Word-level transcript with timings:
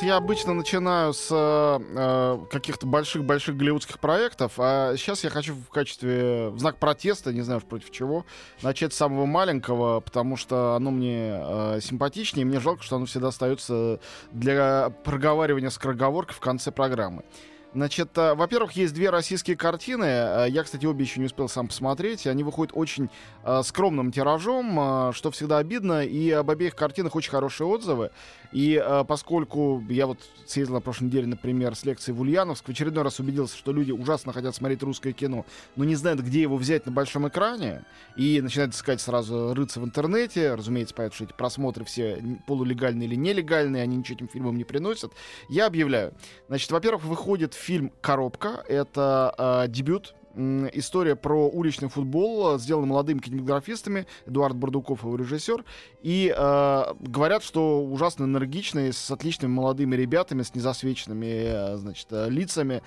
Я 0.00 0.16
обычно 0.16 0.54
начинаю 0.54 1.12
с 1.12 1.28
э, 1.30 2.38
каких-то 2.50 2.86
больших-больших 2.86 3.56
голливудских 3.56 3.98
проектов, 3.98 4.54
а 4.58 4.96
сейчас 4.96 5.24
я 5.24 5.30
хочу 5.30 5.54
в 5.54 5.68
качестве 5.68 6.48
в 6.48 6.58
знак 6.58 6.78
протеста, 6.78 7.32
не 7.32 7.42
знаю 7.42 7.60
против 7.60 7.90
чего, 7.90 8.26
начать 8.62 8.92
с 8.92 8.96
самого 8.96 9.26
маленького, 9.26 10.00
потому 10.00 10.36
что 10.36 10.74
оно 10.74 10.90
мне 10.90 11.32
э, 11.34 11.78
симпатичнее, 11.80 12.42
и 12.42 12.44
мне 12.44 12.60
жалко, 12.60 12.82
что 12.82 12.96
оно 12.96 13.06
всегда 13.06 13.28
остается 13.28 14.00
для 14.32 14.90
проговаривания 15.04 15.70
скороговоркой 15.70 16.34
в 16.34 16.40
конце 16.40 16.70
программы. 16.70 17.22
Значит, 17.74 18.16
э, 18.16 18.34
во-первых, 18.34 18.72
есть 18.72 18.94
две 18.94 19.10
российские 19.10 19.56
картины. 19.56 20.04
Э, 20.04 20.46
я, 20.48 20.62
кстати, 20.62 20.86
обе 20.86 21.04
еще 21.04 21.18
не 21.18 21.26
успел 21.26 21.48
сам 21.48 21.66
посмотреть. 21.66 22.26
Они 22.28 22.44
выходят 22.44 22.72
очень 22.76 23.10
э, 23.42 23.62
скромным 23.64 24.12
тиражом, 24.12 25.12
что 25.12 25.32
всегда 25.32 25.58
обидно. 25.58 26.04
И 26.04 26.30
об 26.30 26.50
обеих 26.50 26.76
картинах 26.76 27.16
очень 27.16 27.32
хорошие 27.32 27.66
отзывы. 27.66 28.12
И 28.54 28.80
э, 28.82 29.04
поскольку 29.06 29.82
я 29.88 30.06
вот 30.06 30.18
съездил 30.46 30.74
на 30.74 30.80
прошлой 30.80 31.06
неделе, 31.06 31.26
например, 31.26 31.74
с 31.74 31.84
лекцией 31.84 32.16
в 32.16 32.20
Ульяновск, 32.20 32.66
в 32.66 32.68
очередной 32.70 33.02
раз 33.02 33.18
убедился, 33.18 33.58
что 33.58 33.72
люди 33.72 33.90
ужасно 33.90 34.32
хотят 34.32 34.54
смотреть 34.54 34.80
русское 34.84 35.12
кино, 35.12 35.44
но 35.74 35.84
не 35.84 35.96
знают, 35.96 36.20
где 36.20 36.40
его 36.40 36.56
взять 36.56 36.86
на 36.86 36.92
большом 36.92 37.26
экране, 37.26 37.84
и 38.16 38.40
начинают 38.40 38.72
искать 38.72 39.00
сразу 39.00 39.54
рыться 39.54 39.80
в 39.80 39.84
интернете. 39.84 40.54
Разумеется, 40.54 40.94
понятно, 40.94 41.16
что 41.16 41.24
эти 41.24 41.32
просмотры 41.32 41.84
все 41.84 42.22
полулегальные 42.46 43.08
или 43.08 43.16
нелегальные, 43.16 43.82
они 43.82 43.96
ничего 43.96 44.16
этим 44.18 44.28
фильмам 44.28 44.56
не 44.56 44.64
приносят. 44.64 45.12
Я 45.48 45.66
объявляю. 45.66 46.14
Значит, 46.46 46.70
во-первых, 46.70 47.04
выходит 47.04 47.54
фильм 47.54 47.92
«Коробка». 48.00 48.64
Это 48.68 49.34
э, 49.66 49.68
дебют 49.68 50.14
история 50.36 51.16
про 51.16 51.48
уличный 51.48 51.88
футбол, 51.88 52.58
сделана 52.58 52.86
молодыми 52.86 53.20
кинематографистами, 53.20 54.06
Эдуард 54.26 54.56
Бардуков 54.56 55.02
его 55.02 55.16
режиссер, 55.16 55.64
и 56.02 56.34
э, 56.36 56.84
говорят, 57.00 57.42
что 57.42 57.84
ужасно 57.84 58.24
энергичный, 58.24 58.92
с 58.92 59.10
отличными 59.10 59.52
молодыми 59.52 59.96
ребятами, 59.96 60.42
с 60.42 60.54
незасвеченными, 60.54 61.26
э, 61.26 61.76
значит, 61.76 62.08
э, 62.10 62.28
лицами, 62.28 62.82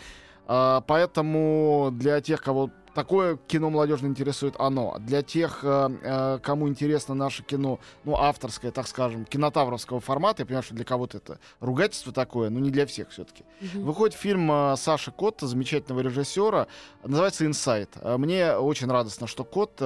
э, 0.47 0.81
поэтому 0.87 1.89
для 1.91 2.21
тех, 2.21 2.41
кого 2.41 2.71
такое 2.97 3.37
кино 3.47 3.69
молодежно 3.69 4.07
интересует 4.07 4.55
оно. 4.57 4.97
Для 4.99 5.21
тех, 5.21 5.59
э, 5.61 5.89
э, 6.01 6.39
кому 6.41 6.67
интересно 6.67 7.13
наше 7.13 7.43
кино, 7.43 7.79
ну, 8.05 8.15
авторское, 8.15 8.71
так 8.71 8.87
скажем, 8.87 9.25
кинотавровского 9.25 9.99
формата, 9.99 10.41
я 10.41 10.47
понимаю, 10.47 10.63
что 10.63 10.73
для 10.73 10.83
кого-то 10.83 11.17
это 11.17 11.39
ругательство 11.59 12.11
такое, 12.11 12.49
но 12.49 12.59
не 12.59 12.71
для 12.71 12.87
всех 12.87 13.11
все-таки. 13.11 13.43
Mm-hmm. 13.61 13.83
Выходит 13.83 14.15
фильм 14.15 14.51
э, 14.51 14.75
Саши 14.77 15.11
Котта, 15.11 15.45
замечательного 15.45 16.01
режиссера, 16.01 16.65
называется 17.03 17.45
«Инсайт». 17.45 17.89
Мне 18.03 18.53
очень 18.53 18.87
радостно, 18.87 19.27
что 19.27 19.43
Кот 19.43 19.79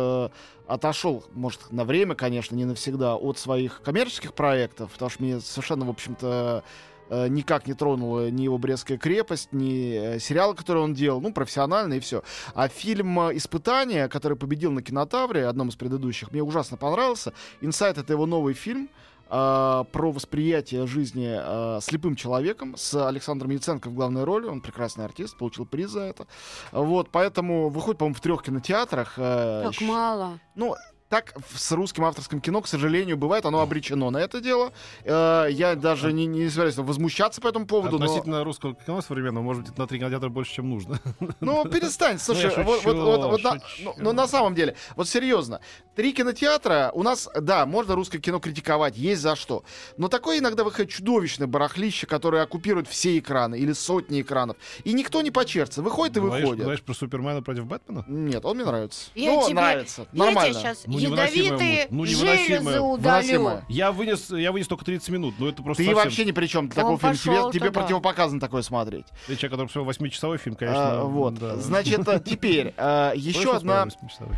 отошел, 0.67 1.25
может, 1.33 1.69
на 1.69 1.83
время, 1.83 2.15
конечно, 2.15 2.55
не 2.55 2.63
навсегда, 2.63 3.17
от 3.17 3.37
своих 3.37 3.81
коммерческих 3.81 4.33
проектов, 4.33 4.89
потому 4.93 5.09
что 5.09 5.21
мне 5.21 5.41
совершенно, 5.41 5.85
в 5.85 5.89
общем-то, 5.89 6.63
Э, 7.09 7.27
никак 7.27 7.67
не 7.67 7.73
тронула 7.73 8.29
ни 8.29 8.43
его 8.43 8.57
«Брестская 8.57 8.97
крепость», 8.97 9.49
ни 9.51 10.15
э, 10.15 10.19
сериал, 10.19 10.53
который 10.53 10.81
он 10.81 10.93
делал, 10.93 11.19
ну, 11.19 11.33
профессионально 11.33 11.95
и 11.95 11.99
все. 11.99 12.23
А 12.53 12.67
фильм 12.67 13.19
э, 13.19 13.37
«Испытание», 13.37 14.07
который 14.07 14.37
победил 14.37 14.71
на 14.71 14.81
кинотавре, 14.81 15.45
одном 15.45 15.69
из 15.69 15.75
предыдущих, 15.75 16.31
мне 16.31 16.41
ужасно 16.41 16.77
понравился. 16.77 17.33
«Инсайт»— 17.59 17.97
это 17.99 18.13
его 18.13 18.25
новый 18.25 18.53
фильм, 18.53 18.89
про 19.27 19.85
восприятие 19.93 20.85
жизни 20.87 21.37
uh, 21.39 21.79
слепым 21.79 22.17
человеком 22.17 22.75
с 22.75 23.07
Александром 23.07 23.51
Яценко 23.51 23.89
в 23.89 23.93
главной 23.93 24.25
роли. 24.25 24.47
Он 24.47 24.59
прекрасный 24.59 25.05
артист, 25.05 25.37
получил 25.37 25.65
приз 25.65 25.91
за 25.91 26.01
это. 26.01 26.27
Вот, 26.73 27.11
поэтому 27.11 27.69
выходит, 27.69 27.99
по-моему, 27.99 28.15
в 28.15 28.19
трех 28.19 28.43
кинотеатрах. 28.43 29.17
Uh, 29.17 29.71
как 29.71 29.79
мало. 29.79 30.39
Ну, 30.55 30.75
так 31.11 31.33
с 31.53 31.73
русским 31.73 32.05
авторским 32.05 32.39
кино, 32.39 32.61
к 32.61 32.67
сожалению, 32.69 33.17
бывает, 33.17 33.45
оно 33.45 33.59
обречено 33.59 34.09
на 34.11 34.17
это 34.17 34.39
дело. 34.39 34.71
Э, 35.03 35.47
я 35.51 35.75
даже 35.75 36.13
не, 36.13 36.25
не 36.25 36.49
собираюсь 36.49 36.77
возмущаться 36.77 37.41
по 37.41 37.49
этому 37.49 37.67
поводу. 37.67 37.97
Относительно 37.97 38.37
но... 38.37 38.43
русского 38.45 38.75
кино 38.75 39.01
современного, 39.01 39.43
может 39.43 39.63
быть, 39.63 39.77
на 39.77 39.87
три 39.87 39.99
кинотеатра 39.99 40.29
больше, 40.29 40.53
чем 40.53 40.69
нужно. 40.69 40.99
Ну, 41.41 41.65
перестань, 41.65 42.17
слушай, 42.19 42.51
ну, 42.55 42.63
вот, 42.63 42.83
вот, 42.85 42.95
вот, 42.95 43.31
вот 43.31 43.43
на, 43.43 43.59
ну, 43.83 43.95
ну, 43.97 44.11
на 44.13 44.27
самом 44.27 44.55
деле, 44.55 44.75
вот 44.95 45.09
серьезно, 45.09 45.59
три 45.95 46.13
кинотеатра 46.13 46.91
у 46.93 47.03
нас, 47.03 47.27
да, 47.35 47.65
можно 47.65 47.95
русское 47.95 48.19
кино 48.19 48.39
критиковать, 48.39 48.95
есть 48.95 49.21
за 49.21 49.35
что. 49.35 49.63
Но 49.97 50.07
такое 50.07 50.39
иногда 50.39 50.63
выходит 50.63 50.91
чудовищное 50.91 51.47
барахлище, 51.47 52.07
которое 52.07 52.43
оккупирует 52.43 52.87
все 52.87 53.17
экраны 53.17 53.59
или 53.59 53.73
сотни 53.73 54.21
экранов. 54.21 54.55
И 54.85 54.93
никто 54.93 55.21
не 55.21 55.31
почерпся. 55.31 55.81
Выходит 55.81 56.17
и 56.17 56.19
выходит. 56.21 56.63
Знаешь 56.63 56.81
про 56.81 56.93
Супермена 56.93 57.41
против 57.41 57.65
Бэтмена? 57.65 58.05
Нет, 58.07 58.45
он 58.45 58.55
мне 58.55 58.65
нравится. 58.65 59.09
Я 59.15 59.33
ну, 59.33 59.43
тебе, 59.43 59.55
нравится. 59.55 60.07
Я 60.13 60.25
Нормально. 60.25 60.53
тебе 60.53 60.61
сейчас 60.61 60.83
ну, 60.85 61.00
ядовитые 61.09 61.87
ну, 61.89 62.05
железы 62.05 62.79
удалю. 62.79 63.61
Я 63.67 63.91
вынес, 63.91 64.29
я 64.29 64.51
вынес 64.51 64.67
только 64.67 64.85
30 64.85 65.09
минут, 65.09 65.35
но 65.39 65.49
это 65.49 65.63
просто 65.63 65.83
Ты 65.83 65.89
совсем... 65.89 66.03
вообще 66.03 66.25
ни 66.25 66.31
при 66.31 66.47
чем. 66.47 66.69
Такого 66.69 66.97
фильма. 66.97 67.51
Тебе, 67.51 67.59
тебе 67.59 67.71
противопоказано 67.71 68.39
такое 68.39 68.61
смотреть. 68.61 69.05
Ты 69.27 69.35
человек, 69.35 69.51
который 69.51 69.67
всего 69.67 69.89
8-часовой 69.89 70.37
фильм, 70.37 70.55
конечно. 70.55 71.01
А, 71.01 71.03
вот. 71.03 71.35
Да. 71.35 71.57
Значит, 71.57 72.07
э, 72.07 72.21
теперь 72.23 72.73
а, 72.77 73.13
еще 73.15 73.55
одна, 73.55 73.87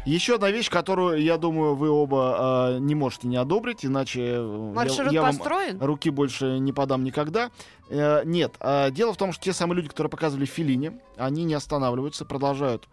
еще 0.05 0.35
одна 0.35 0.51
вещь, 0.51 0.69
которую, 0.69 1.21
я 1.21 1.37
думаю, 1.37 1.75
вы 1.75 1.89
оба 1.89 2.35
а, 2.37 2.77
не 2.79 2.95
можете 2.95 3.27
не 3.27 3.37
одобрить, 3.37 3.85
иначе 3.85 4.39
Маршрут 4.39 5.11
я, 5.11 5.21
я 5.21 5.27
построен? 5.27 5.77
вам 5.77 5.87
руки 5.87 6.09
больше 6.09 6.59
не 6.59 6.73
подам 6.73 7.03
никогда. 7.03 7.51
А, 7.89 8.23
нет, 8.23 8.55
а, 8.59 8.89
дело 8.89 9.13
в 9.13 9.17
том, 9.17 9.33
что 9.33 9.43
те 9.43 9.53
самые 9.53 9.77
люди, 9.77 9.89
которые 9.89 10.09
показывали 10.09 10.45
Филине, 10.45 10.93
они 11.17 11.43
не 11.43 11.53
останавливаются, 11.53 12.25
продолжают 12.25 12.87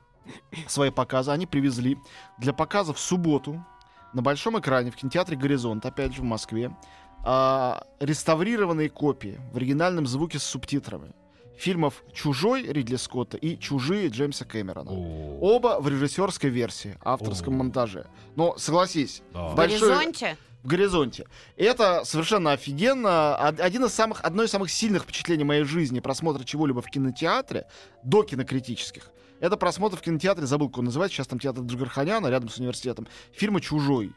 свои 0.67 0.91
показы. 0.91 1.31
Они 1.31 1.47
привезли 1.47 1.99
для 2.39 2.53
показа 2.53 2.93
в 2.93 2.99
субботу 2.99 3.65
на 4.13 4.23
большом 4.23 4.59
экране 4.59 4.91
в 4.91 4.97
кинотеатре 4.97 5.37
«Горизонт», 5.37 5.87
опять 5.87 6.15
же 6.15 6.23
в 6.23 6.25
Москве, 6.25 6.77
а, 7.25 7.87
реставрированные 8.01 8.89
копии 8.89 9.41
в 9.53 9.57
оригинальном 9.57 10.07
звуке 10.07 10.39
с 10.39 10.43
субтитрами 10.43 11.13
фильмов 11.57 12.03
«Чужой» 12.13 12.65
Ридли 12.65 12.97
Скотта 12.97 13.37
и 13.37 13.59
«Чужие» 13.59 14.09
Джеймса 14.09 14.45
Кэмерона. 14.45 14.91
О. 14.91 15.39
Оба 15.41 15.79
в 15.81 15.89
режиссерской 15.89 16.51
версии, 16.51 16.97
авторском 17.03 17.55
О. 17.55 17.59
монтаже. 17.59 18.07
Но 18.35 18.57
согласись, 18.57 19.23
да. 19.33 19.49
в 19.49 19.55
большой... 19.55 19.81
горизонте 19.81 20.37
в 20.63 20.67
горизонте. 20.67 21.27
Это 21.57 22.05
совершенно 22.05 22.53
офигенно. 22.53 23.35
Один 23.37 23.87
из 23.87 23.95
самых, 23.95 24.23
одно 24.23 24.43
из 24.43 24.51
самых 24.51 24.71
сильных 24.71 25.05
впечатлений 25.05 25.45
моей 25.45 25.65
жизни 25.65 26.01
просмотра 26.01 26.45
чего-либо 26.45 26.83
в 26.83 26.91
кинотеатре 26.91 27.67
до 28.05 28.23
кинокритических 28.25 29.11
это 29.41 29.57
просмотр 29.57 29.97
в 29.97 30.03
кинотеатре, 30.03 30.47
забыл, 30.47 30.69
как 30.69 30.79
он 30.79 30.85
называется, 30.87 31.17
сейчас 31.17 31.27
там 31.27 31.39
театр 31.39 31.65
Джигарханяна, 31.65 32.29
рядом 32.29 32.49
с 32.49 32.59
университетом, 32.59 33.09
фильма 33.33 33.61
«Чужой». 33.61 34.13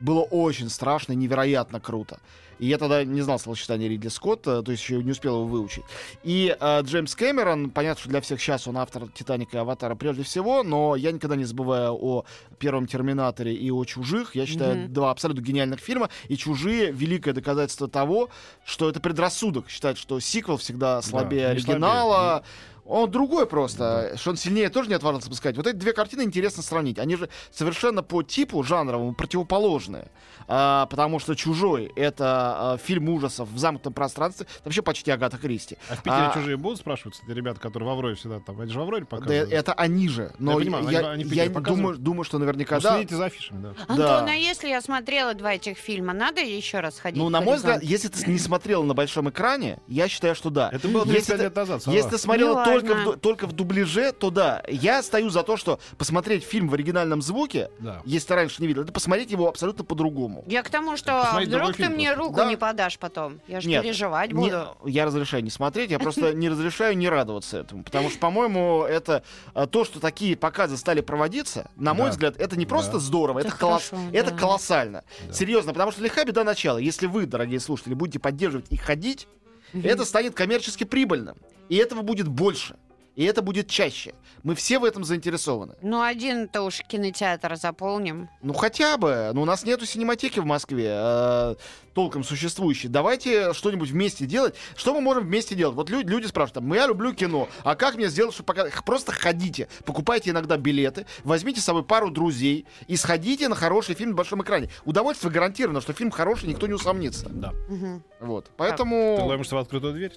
Было 0.00 0.20
очень 0.22 0.70
страшно 0.70 1.12
и 1.12 1.16
невероятно 1.16 1.80
круто. 1.80 2.20
И 2.58 2.66
я 2.66 2.78
тогда 2.78 3.04
не 3.04 3.20
знал 3.20 3.38
словосочетания 3.38 3.88
Ридли 3.88 4.08
Скотта, 4.08 4.62
то 4.62 4.72
есть 4.72 4.82
еще 4.82 5.02
не 5.02 5.12
успел 5.12 5.36
его 5.36 5.46
выучить. 5.46 5.84
И 6.22 6.56
э, 6.58 6.80
Джеймс 6.82 7.14
Кэмерон, 7.14 7.70
понятно, 7.70 8.00
что 8.00 8.08
для 8.08 8.20
всех 8.20 8.40
сейчас 8.40 8.66
он 8.66 8.78
автор 8.78 9.08
«Титаника» 9.08 9.56
и 9.56 9.60
«Аватара» 9.60 9.94
прежде 9.94 10.22
всего, 10.24 10.62
но 10.62 10.96
я 10.96 11.12
никогда 11.12 11.36
не 11.36 11.44
забываю 11.44 11.92
о 11.94 12.24
первом 12.58 12.86
«Терминаторе» 12.86 13.54
и 13.54 13.70
о 13.70 13.84
«Чужих». 13.84 14.34
Я 14.34 14.46
считаю, 14.46 14.76
mm-hmm. 14.76 14.88
два 14.88 15.10
абсолютно 15.10 15.40
гениальных 15.40 15.80
фильма. 15.80 16.10
И 16.28 16.36
«Чужие»— 16.36 16.90
великое 16.92 17.32
доказательство 17.32 17.88
того, 17.88 18.28
что 18.64 18.88
это 18.88 19.00
предрассудок. 19.00 19.68
Считать, 19.68 19.98
что 19.98 20.18
сиквел 20.18 20.56
всегда 20.56 21.00
слабее 21.02 21.46
да, 21.46 21.50
оригинала. 21.50 22.16
Слабее 22.16 22.44
он 22.88 23.10
другой 23.10 23.46
просто, 23.46 24.10
да. 24.12 24.16
что 24.16 24.30
он 24.30 24.36
сильнее 24.36 24.70
тоже 24.70 24.88
не 24.88 24.94
отважился 24.94 25.28
бы 25.28 25.34
сказать. 25.34 25.56
Вот 25.56 25.66
эти 25.66 25.76
две 25.76 25.92
картины 25.92 26.22
интересно 26.22 26.62
сравнить. 26.62 26.98
Они 26.98 27.16
же 27.16 27.28
совершенно 27.52 28.02
по 28.02 28.22
типу 28.22 28.62
жанровому 28.62 29.14
противоположные. 29.14 30.08
А, 30.50 30.86
потому 30.86 31.18
что 31.18 31.34
«Чужой»— 31.34 31.92
это 31.96 32.24
а, 32.24 32.78
фильм 32.78 33.10
ужасов 33.10 33.50
в 33.50 33.58
замкнутом 33.58 33.92
пространстве. 33.92 34.46
Это 34.54 34.64
вообще 34.64 34.80
почти 34.80 35.10
Агата 35.10 35.36
Кристи. 35.36 35.76
А 35.90 35.96
в 35.96 36.02
Питере 36.02 36.22
а, 36.22 36.32
«Чужие» 36.32 36.56
будут 36.56 36.78
спрашиваться? 36.78 37.22
Это 37.22 37.34
ребята, 37.34 37.60
которые 37.60 37.86
в 37.86 37.92
Авроре 37.92 38.14
всегда 38.14 38.40
там. 38.40 38.58
Это 38.58 38.72
же 38.72 38.78
в 38.78 38.82
Авроре 38.82 39.04
показывают. 39.04 39.50
Да, 39.50 39.54
это 39.54 39.74
они 39.74 40.08
же. 40.08 40.32
Но 40.38 40.52
я, 40.52 40.58
понимаю, 40.58 40.88
я, 40.88 41.10
они, 41.10 41.24
они 41.24 41.34
я 41.34 41.48
думаю, 41.50 41.98
думаю, 41.98 42.24
что 42.24 42.38
наверняка 42.38 42.76
ну, 42.76 42.80
да. 42.80 42.94
Следите 42.94 43.16
за 43.16 43.26
афишами, 43.26 43.62
да. 43.62 43.68
Антон, 43.88 43.96
да. 43.96 44.26
а 44.26 44.34
если 44.34 44.68
я 44.68 44.80
смотрела 44.80 45.34
два 45.34 45.52
этих 45.52 45.76
фильма, 45.76 46.14
надо 46.14 46.40
еще 46.40 46.80
раз 46.80 46.98
ходить? 46.98 47.18
Ну, 47.18 47.28
на 47.28 47.42
мой 47.42 47.56
взгляд, 47.56 47.82
если 47.82 48.08
ты 48.08 48.30
не 48.30 48.38
смотрела 48.38 48.82
на 48.82 48.94
большом 48.94 49.28
экране, 49.28 49.78
я 49.86 50.08
считаю, 50.08 50.34
что 50.34 50.48
да. 50.48 50.70
Это 50.72 50.88
было 50.88 51.04
35 51.04 51.40
лет 51.40 51.54
назад. 51.54 51.86
Если 51.88 52.08
ты 52.08 52.18
смотрела 52.18 52.64
только 52.64 52.77
только 52.80 52.94
в, 53.12 53.16
только 53.18 53.46
в 53.46 53.52
дубляже, 53.52 54.12
то 54.12 54.30
да. 54.30 54.62
Я 54.68 55.02
стою 55.02 55.30
за 55.30 55.42
то, 55.42 55.56
что 55.56 55.78
посмотреть 55.96 56.44
фильм 56.44 56.68
в 56.68 56.74
оригинальном 56.74 57.22
звуке, 57.22 57.70
Да. 57.78 58.02
если 58.04 58.28
ты 58.28 58.34
раньше 58.34 58.60
не 58.62 58.68
видел, 58.68 58.82
это 58.82 58.92
посмотреть 58.92 59.30
его 59.30 59.48
абсолютно 59.48 59.84
по-другому. 59.84 60.44
Я 60.46 60.62
к 60.62 60.70
тому, 60.70 60.96
что 60.96 61.20
Посмотреть 61.22 61.48
вдруг 61.48 61.66
ты 61.68 61.82
фильм 61.84 61.92
мне 61.94 62.06
просто. 62.12 62.22
руку 62.22 62.36
Да. 62.36 62.44
не 62.48 62.56
подашь 62.56 62.98
потом. 62.98 63.40
Я 63.48 63.60
же 63.60 63.68
Нет, 63.68 63.82
переживать 63.82 64.32
Не- 64.32 64.50
буду. 64.50 64.76
я 64.84 65.04
разрешаю 65.06 65.42
не 65.44 65.50
смотреть, 65.50 65.90
я 65.90 65.98
просто 65.98 66.32
не 66.34 66.48
разрешаю 66.48 66.96
не 66.96 67.08
радоваться 67.08 67.58
этому. 67.58 67.82
Потому 67.84 68.10
что, 68.10 68.18
по-моему, 68.18 68.82
это 68.82 69.22
а, 69.54 69.66
то, 69.66 69.84
что 69.84 70.00
такие 70.00 70.36
показы 70.36 70.76
стали 70.76 71.00
проводиться, 71.00 71.70
на 71.76 71.94
мой 71.94 72.10
взгляд, 72.10 72.36
это 72.38 72.56
не 72.56 72.66
просто 72.66 72.98
здорово, 72.98 73.40
это, 73.40 73.50
хорошо, 73.50 73.96
это 74.12 74.32
колоссально. 74.34 75.04
Серьезно, 75.32 75.72
потому 75.72 75.92
что 75.92 76.02
лиха 76.02 76.24
беда 76.24 76.44
начала. 76.44 76.78
Если 76.78 77.06
вы, 77.06 77.26
дорогие 77.26 77.60
слушатели, 77.60 77.94
будете 77.94 78.18
поддерживать 78.18 78.66
и 78.70 78.76
ходить, 78.76 79.26
это 79.72 80.04
станет 80.04 80.34
коммерчески 80.34 80.84
прибыльным. 80.84 81.36
И 81.68 81.76
этого 81.76 82.02
будет 82.02 82.28
больше. 82.28 82.76
И 83.18 83.24
это 83.24 83.42
будет 83.42 83.66
чаще. 83.66 84.14
Мы 84.44 84.54
все 84.54 84.78
в 84.78 84.84
этом 84.84 85.02
заинтересованы. 85.02 85.74
Ну, 85.82 86.00
один-то 86.00 86.62
уж 86.62 86.82
кинотеатр 86.86 87.56
заполним. 87.56 88.28
Ну 88.42 88.52
хотя 88.52 88.96
бы. 88.96 89.32
Ну, 89.34 89.42
у 89.42 89.44
нас 89.44 89.64
нету 89.64 89.86
синематеки 89.86 90.38
в 90.38 90.44
Москве, 90.44 90.86
э, 90.88 91.54
толком 91.94 92.22
существующей. 92.22 92.86
Давайте 92.86 93.54
что-нибудь 93.54 93.90
вместе 93.90 94.24
делать. 94.24 94.54
Что 94.76 94.94
мы 94.94 95.00
можем 95.00 95.24
вместе 95.24 95.56
делать? 95.56 95.74
Вот 95.74 95.90
люди, 95.90 96.08
люди 96.08 96.26
спрашивают, 96.26 96.64
там, 96.64 96.72
я 96.72 96.86
люблю 96.86 97.12
кино, 97.12 97.48
а 97.64 97.74
как 97.74 97.96
мне 97.96 98.06
сделать, 98.06 98.34
чтобы 98.34 98.46
пока... 98.46 98.68
Просто 98.86 99.10
ходите, 99.10 99.66
покупайте 99.84 100.30
иногда 100.30 100.56
билеты, 100.56 101.04
возьмите 101.24 101.60
с 101.60 101.64
собой 101.64 101.82
пару 101.82 102.12
друзей 102.12 102.66
и 102.86 102.94
сходите 102.94 103.48
на 103.48 103.56
хороший 103.56 103.96
фильм 103.96 104.10
на 104.10 104.16
большом 104.16 104.42
экране. 104.42 104.70
Удовольствие 104.84 105.32
гарантировано, 105.32 105.80
что 105.80 105.92
фильм 105.92 106.12
хороший, 106.12 106.48
никто 106.48 106.68
не 106.68 106.74
усомнится. 106.74 107.28
Да. 107.28 107.52
Мгм. 107.68 108.04
Вот. 108.20 108.44
Ты 108.44 108.50
Поэтому... 108.58 109.26
ломишься 109.26 109.56
в 109.56 109.58
открытую 109.58 109.94
дверь? 109.94 110.12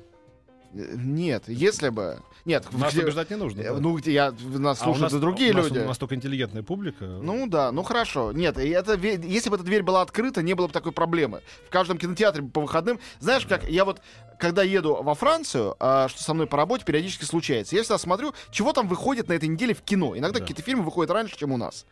Нет, 0.74 1.44
если 1.48 1.90
бы... 1.90 2.22
Нет, 2.46 2.66
Нас 2.72 2.94
где- 2.94 3.04
убеждать 3.04 3.30
не 3.30 3.36
нужно. 3.36 3.62
э, 3.62 3.74
да. 3.74 3.80
Ну, 3.80 3.98
где 3.98 4.14
я... 4.14 4.32
Нас 4.32 4.80
А 4.82 4.84
у 4.84 4.94
слушают 4.94 5.12
нас- 5.12 5.14
и 5.14 5.20
другие 5.20 5.52
у 5.52 5.58
нас- 5.58 5.66
люди. 5.68 5.80
У 5.80 5.86
нас 5.88 5.98
только 5.98 6.16
интеллигентная 6.16 6.64
публика. 6.64 7.06
Ну 7.06 7.46
да, 7.48 7.72
ну 7.72 7.84
хорошо. 7.84 8.32
Нет, 8.32 8.58
это, 8.58 8.94
если 8.96 9.50
бы 9.50 9.56
эта 9.58 9.66
дверь 9.66 9.84
была 9.84 10.02
открыта, 10.02 10.42
не 10.42 10.54
было 10.54 10.68
бы 10.68 10.74
такой 10.74 10.92
проблемы. 10.92 11.42
В 11.68 11.70
каждом 11.70 11.98
кинотеатре 11.98 12.44
по 12.44 12.62
выходным. 12.62 13.00
Знаешь, 13.20 13.46
как 13.46 13.70
я 13.70 13.86
вот, 13.86 14.02
когда 14.40 14.64
еду 14.64 15.02
во 15.04 15.14
Францию, 15.14 15.76
а, 15.80 16.08
что 16.08 16.24
со 16.24 16.34
мной 16.34 16.48
по 16.48 16.58
работе 16.58 16.86
периодически 16.86 17.26
случается, 17.26 17.76
я 17.76 17.82
всегда 17.84 17.98
смотрю, 17.98 18.34
чего 18.50 18.72
там 18.74 18.88
выходит 18.88 19.28
на 19.28 19.34
этой 19.34 19.50
неделе 19.50 19.74
в 19.74 19.82
кино. 19.82 20.18
Иногда 20.18 20.40
Да. 20.40 20.46
какие-то 20.46 20.62
фильмы 20.64 20.84
выходят 20.84 21.12
раньше, 21.12 21.38
чем 21.38 21.52
у 21.52 21.58
нас. 21.58 21.86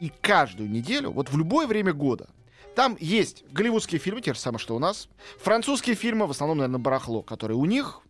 И 0.00 0.10
каждую 0.20 0.70
неделю, 0.70 1.10
вот 1.10 1.30
в 1.30 1.36
любое 1.36 1.66
время 1.66 1.92
года, 1.92 2.26
там 2.74 2.96
есть 3.00 3.44
голливудские 3.50 3.98
фильмы, 3.98 4.20
те 4.20 4.34
же 4.34 4.38
самые, 4.40 4.58
что 4.60 4.76
у 4.76 4.78
нас, 4.78 5.08
французские 5.40 5.94
фильмы, 5.96 6.26
в 6.26 6.30
основном, 6.30 6.58
наверное, 6.58 6.78
барахло, 6.78 7.22
которые 7.22 7.56
у 7.56 7.64
них, 7.64 8.00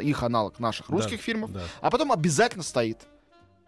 их 0.00 0.22
аналог 0.22 0.58
наших 0.60 0.88
Да, 0.88 0.94
русских 0.96 1.20
фильмов, 1.20 1.52
да. 1.52 1.60
а 1.80 1.90
потом 1.90 2.12
обязательно 2.12 2.62
стоит 2.62 2.98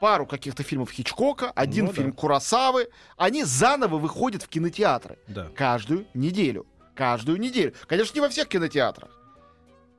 пару 0.00 0.26
каких-то 0.26 0.62
фильмов 0.62 0.90
Хичкока, 0.90 1.50
один 1.52 1.86
Ну 1.86 1.90
да. 1.90 1.96
фильм 1.96 2.12
Курасавы. 2.12 2.88
Они 3.16 3.44
заново 3.44 3.98
выходят 3.98 4.42
в 4.42 4.48
кинотеатры 4.48 5.18
Да. 5.26 5.48
каждую 5.54 6.06
неделю. 6.14 6.66
Каждую 6.94 7.38
неделю. 7.38 7.74
Конечно, 7.86 8.14
не 8.14 8.20
во 8.20 8.28
всех 8.28 8.48
кинотеатрах. 8.48 9.10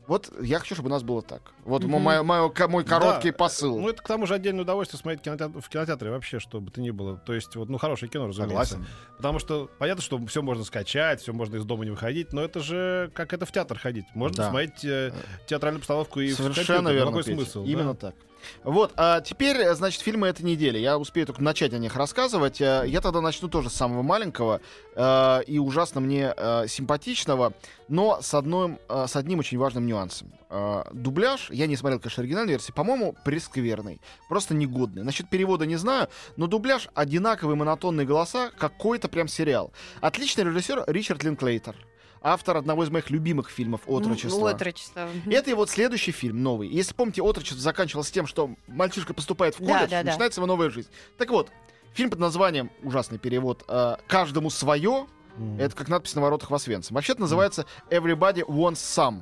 Вот 0.08 0.32
я 0.42 0.60
хочу, 0.60 0.74
чтобы 0.74 0.88
у 0.88 0.92
нас 0.92 1.04
было 1.04 1.22
так. 1.22 1.42
Вот 1.66 1.84
мо- 1.84 1.98
Мгм. 1.98 2.02
моё- 2.06 2.24
моё- 2.24 2.50
ко- 2.50 2.68
мой 2.70 2.86
короткий 2.86 3.32
Да, 3.32 3.38
посыл. 3.38 3.78
Ну, 3.80 3.90
это 3.90 4.02
к 4.02 4.08
тому 4.08 4.26
же 4.26 4.34
отдельное 4.36 4.62
удовольствие 4.62 5.00
смотреть 5.00 5.22
кинотеатр- 5.22 5.60
в 5.60 5.68
кинотеатре 5.70 6.12
вообще, 6.12 6.40
что 6.40 6.62
бы 6.62 6.72
то 6.72 6.80
ни 6.80 6.92
было. 6.92 7.18
То 7.18 7.34
есть, 7.34 7.56
вот, 7.58 7.68
ну, 7.68 7.78
хорошее 7.78 8.10
кино, 8.10 8.28
разумеется. 8.28 8.76
Согласен. 8.76 8.86
Потому 9.18 9.40
что 9.40 9.70
понятно, 9.80 10.02
что 10.02 10.26
все 10.28 10.42
можно 10.42 10.64
скачать, 10.64 11.22
все 11.22 11.34
можно 11.34 11.58
из 11.58 11.66
дома 11.66 11.84
не 11.84 11.92
выходить, 11.92 12.32
но 12.32 12.42
это 12.42 12.62
же 12.62 13.12
как 13.14 13.34
это 13.34 13.46
в 13.46 13.52
театр 13.52 13.78
ходить. 13.78 14.06
Можно 14.16 14.38
Да. 14.38 14.44
посмотреть 14.44 14.86
э, 14.86 15.12
театральную 15.46 15.82
постановку 15.82 16.22
и 16.22 16.32
в 16.32 16.36
Совершенно 16.38 16.56
компьютере. 16.56 16.82
Ну, 16.84 16.92
верно. 16.94 17.12
Какой 17.12 17.24
Петя. 17.24 17.36
смысл? 17.36 17.64
Именно 17.66 17.94
да? 17.94 18.00
так. 18.00 18.16
Вот, 18.64 18.94
а 18.96 19.22
теперь, 19.22 19.74
значит, 19.74 20.02
фильмы 20.02 20.28
этой 20.28 20.44
недели. 20.44 20.78
Я 20.78 20.98
успею 20.98 21.26
только 21.26 21.42
начать 21.44 21.74
о 21.74 21.78
них 21.78 21.96
рассказывать. 21.96 22.62
Э, 22.62 22.84
Я 22.86 23.02
тогда 23.02 23.22
начну 23.22 23.48
тоже 23.48 23.70
с 23.70 23.74
самого 23.74 24.02
маленького 24.02 24.62
э, 24.96 25.44
и 25.48 25.60
ужасно 25.60 26.02
мне 26.02 26.34
э, 26.36 26.68
симпатичного, 26.68 27.54
но 27.88 28.20
с, 28.22 28.34
одной, 28.34 28.78
э, 28.90 29.06
с 29.08 29.16
одним 29.16 29.40
очень 29.40 29.58
важным 29.58 29.86
нюансом. 29.86 30.32
Э, 30.50 30.84
дубляж, 30.94 31.50
я 31.52 31.68
не 31.68 31.76
смотрел, 31.76 32.00
конечно, 32.00 32.22
оригинальную 32.22 32.54
версию, 32.54 32.76
по-моему, 32.76 33.16
прескверный, 33.26 34.02
просто 34.30 34.54
негодный. 34.54 35.04
Насчет 35.04 35.30
перевода 35.30 35.66
не 35.66 35.76
знаю, 35.76 36.08
но 36.36 36.48
дубляж 36.48 36.90
одинаковые 36.94 37.56
монотонные 37.56 38.08
голоса, 38.08 38.52
какой-то 38.58 39.08
прям 39.10 39.28
сериал. 39.28 39.72
Отличный 40.02 40.44
режиссер 40.44 40.84
Ричард 40.88 41.24
Линклейтер. 41.24 41.76
Автор 42.22 42.58
одного 42.58 42.84
из 42.84 42.90
моих 42.90 43.10
любимых 43.10 43.50
фильмов 43.50 43.82
«Отрочество». 43.86 44.50
М, 44.50 44.56
Отрочество. 44.56 45.08
Это 45.30 45.50
его 45.50 45.60
вот 45.62 45.70
следующий 45.70 46.12
фильм 46.12 46.42
новый. 46.44 46.68
Если 46.68 46.94
помните, 46.94 47.22
отрочество 47.22 47.62
заканчивалось 47.62 48.12
тем, 48.12 48.28
что 48.28 48.52
мальчишка 48.68 49.14
поступает 49.14 49.56
в 49.60 49.66
Да, 49.66 49.74
колледж, 49.74 49.90
да, 49.92 50.04
да. 50.04 50.12
начинается 50.12 50.40
его 50.42 50.48
новая 50.48 50.70
жизнь. 50.70 50.90
Так 51.18 51.30
вот, 51.30 51.50
фильм 51.94 52.10
под 52.10 52.20
названием, 52.20 52.72
ужасный 52.84 53.18
перевод, 53.20 53.64
э, 53.68 53.98
«Каждому 54.08 54.50
свое», 54.50 55.08
М. 55.38 55.60
это 55.60 55.76
как 55.76 55.90
надпись 55.90 56.16
на 56.16 56.22
воротах 56.22 56.50
в 56.50 56.56
Освенцим. 56.56 56.96
Вообще 56.96 57.14
это 57.14 57.22
называется 57.22 57.66
«Everybody 57.90 58.44
wants 58.46 58.74
some». 58.76 59.22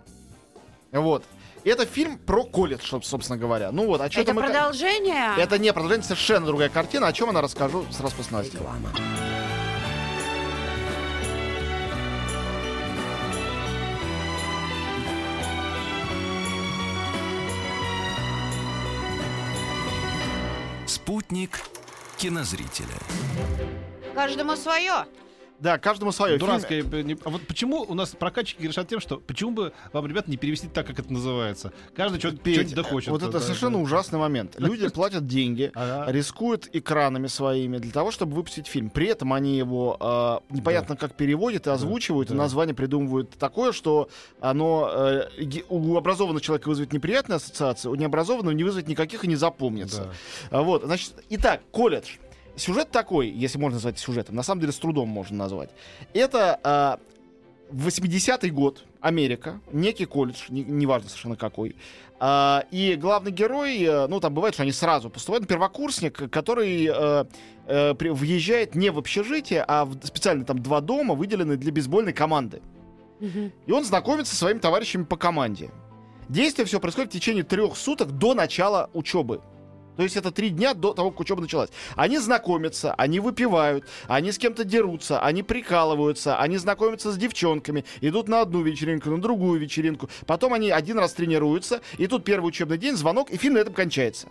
Вот. 0.92 1.24
Это 1.66 1.86
фильм 1.86 2.20
про 2.20 2.44
колледж, 2.44 2.82
соб- 2.94 3.02
собственно 3.04 3.38
говоря. 3.40 3.72
Ну 3.72 3.88
вот, 3.88 4.00
а 4.00 4.10
что 4.12 4.22
Это 4.22 4.34
мы... 4.36 4.44
продолжение? 4.44 5.36
Это 5.38 5.58
не 5.58 5.74
продолжение, 5.74 6.04
совершенно 6.04 6.46
другая 6.46 6.70
картина. 6.70 7.08
О 7.08 7.12
чем 7.14 7.30
она 7.32 7.42
расскажу 7.42 7.86
сразу 7.92 8.16
после 8.16 8.32
новостей. 8.34 8.60
Спутник 20.96 21.60
кинозрителя. 22.18 22.96
Каждому 24.14 24.56
свое. 24.56 25.06
Да, 25.60 25.78
каждому 25.78 26.12
свое. 26.12 26.38
Дурацкое. 26.38 26.84
А 27.24 27.30
вот 27.30 27.42
почему 27.48 27.82
у 27.82 27.94
нас 27.94 28.10
прокатчики 28.10 28.64
решат 28.64 28.88
тем, 28.88 29.00
что 29.00 29.18
почему 29.18 29.52
бы 29.52 29.74
вам, 29.94 30.06
ребят, 30.08 30.28
не 30.28 30.38
перевести 30.38 30.68
так, 30.68 30.86
как 30.88 31.00
это 31.00 31.12
называется? 31.12 31.72
Каждый 31.96 32.20
что-то 32.20 32.38
Петь, 32.38 32.74
дохочет. 32.74 33.10
вот 33.10 33.24
это 33.24 33.32
да, 33.34 33.40
совершенно 33.40 33.78
да. 33.78 33.84
ужасный 33.84 34.20
момент. 34.20 34.56
Люди 34.60 34.90
платят 34.90 35.28
деньги, 35.28 35.72
Ага. 35.76 36.12
рискуют 36.12 36.70
экранами 36.74 37.28
своими 37.28 37.78
для 37.78 37.92
того, 37.92 38.12
чтобы 38.12 38.36
выпустить 38.36 38.68
фильм. 38.68 38.90
При 38.90 39.08
этом 39.08 39.34
они 39.34 39.58
его 39.58 39.98
э, 40.00 40.54
непонятно 40.54 40.96
как 40.96 41.16
переводят 41.16 41.68
и 41.68 41.70
озвучивают, 41.70 42.30
и 42.30 42.34
да. 42.34 42.40
название 42.40 42.76
придумывают 42.76 43.32
такое, 43.32 43.72
что 43.72 44.10
оно 44.42 44.90
э, 44.92 45.28
у 45.70 45.96
образованного 45.96 46.42
человека 46.42 46.68
вызовет 46.68 46.94
неприятные 46.94 47.38
ассоциации, 47.38 47.90
у 47.90 47.96
необразованного 47.96 48.54
не 48.54 48.64
вызовет 48.64 48.88
никаких 48.88 49.24
и 49.24 49.28
не 49.28 49.36
запомнится. 49.36 50.12
Да. 50.52 50.60
А 50.60 50.62
Вот, 50.64 50.84
значит, 50.84 51.14
итак, 51.30 51.62
колледж. 51.72 52.18
Сюжет 52.56 52.92
такой, 52.92 53.30
если 53.30 53.58
можно 53.58 53.76
назвать 53.76 54.00
сюжетом, 54.00 54.36
на 54.36 54.44
самом 54.44 54.62
деле 54.62 54.72
с 54.72 54.80
трудом 54.80 55.10
можно 55.10 55.38
назвать. 55.38 55.70
Это 56.14 56.60
а, 56.64 57.00
80-й 57.72 58.50
год, 58.50 58.84
Америка, 59.02 59.60
некий 59.72 60.06
колледж, 60.06 60.44
не- 60.50 60.64
неважно 60.64 61.10
совершенно 61.10 61.36
какой. 61.36 61.76
А, 62.20 62.64
и 62.72 62.96
главный 62.96 63.32
герой, 63.32 63.84
э, 63.84 64.08
ну 64.08 64.20
там 64.22 64.34
бывает, 64.34 64.54
что 64.54 64.64
они 64.64 64.72
сразу 64.72 65.10
поступают, 65.10 65.44
ну, 65.44 65.48
первокурсник, 65.50 66.30
который 66.32 66.86
э, 66.90 67.26
э, 67.68 67.94
при- 67.96 68.10
въезжает 68.10 68.74
не 68.74 68.90
в 68.90 68.98
общежитие, 68.98 69.66
а 69.68 69.84
в 69.84 69.96
специально 70.06 70.46
там 70.46 70.60
два 70.60 70.80
дома, 70.80 71.14
выделенные 71.14 71.58
для 71.58 71.72
бейсбольной 71.74 72.14
команды. 72.14 72.62
И 73.66 73.72
он 73.72 73.84
знакомится 73.84 74.34
со 74.34 74.40
своими 74.40 74.60
товарищами 74.60 75.04
по 75.04 75.18
команде. 75.18 75.72
Действие 76.30 76.66
все 76.66 76.80
происходит 76.80 77.12
в 77.12 77.14
течение 77.14 77.44
трех 77.44 77.76
суток 77.78 78.12
до 78.12 78.34
начала 78.34 78.90
учебы. 78.94 79.42
То 79.98 80.04
есть 80.04 80.18
это 80.18 80.32
три 80.32 80.50
дня 80.50 80.74
до 80.74 80.94
того, 80.94 81.12
как 81.12 81.22
учеба 81.22 81.42
началась. 81.42 81.70
Они 81.96 82.18
знакомятся, 82.18 82.94
они 82.94 83.20
выпивают, 83.20 83.86
они 84.08 84.32
с 84.32 84.38
кем-то 84.38 84.64
дерутся, 84.64 85.20
они 85.20 85.44
прикалываются, 85.44 86.38
они 86.38 86.58
знакомятся 86.58 87.12
с 87.12 87.18
девчонками, 87.18 87.86
идут 88.02 88.28
на 88.28 88.42
одну 88.42 88.62
вечеринку, 88.62 89.10
на 89.10 89.22
другую 89.22 89.60
вечеринку. 89.60 90.10
Потом 90.26 90.54
они 90.54 90.72
один 90.72 91.00
раз 91.00 91.14
тренируются, 91.14 91.82
и 91.98 92.08
тут 92.08 92.24
первый 92.24 92.48
учебный 92.48 92.78
день, 92.78 92.96
звонок, 92.96 93.32
и 93.32 93.38
фильм 93.38 93.56
на 93.56 93.60
этом 93.60 93.74
кончается. 93.74 94.28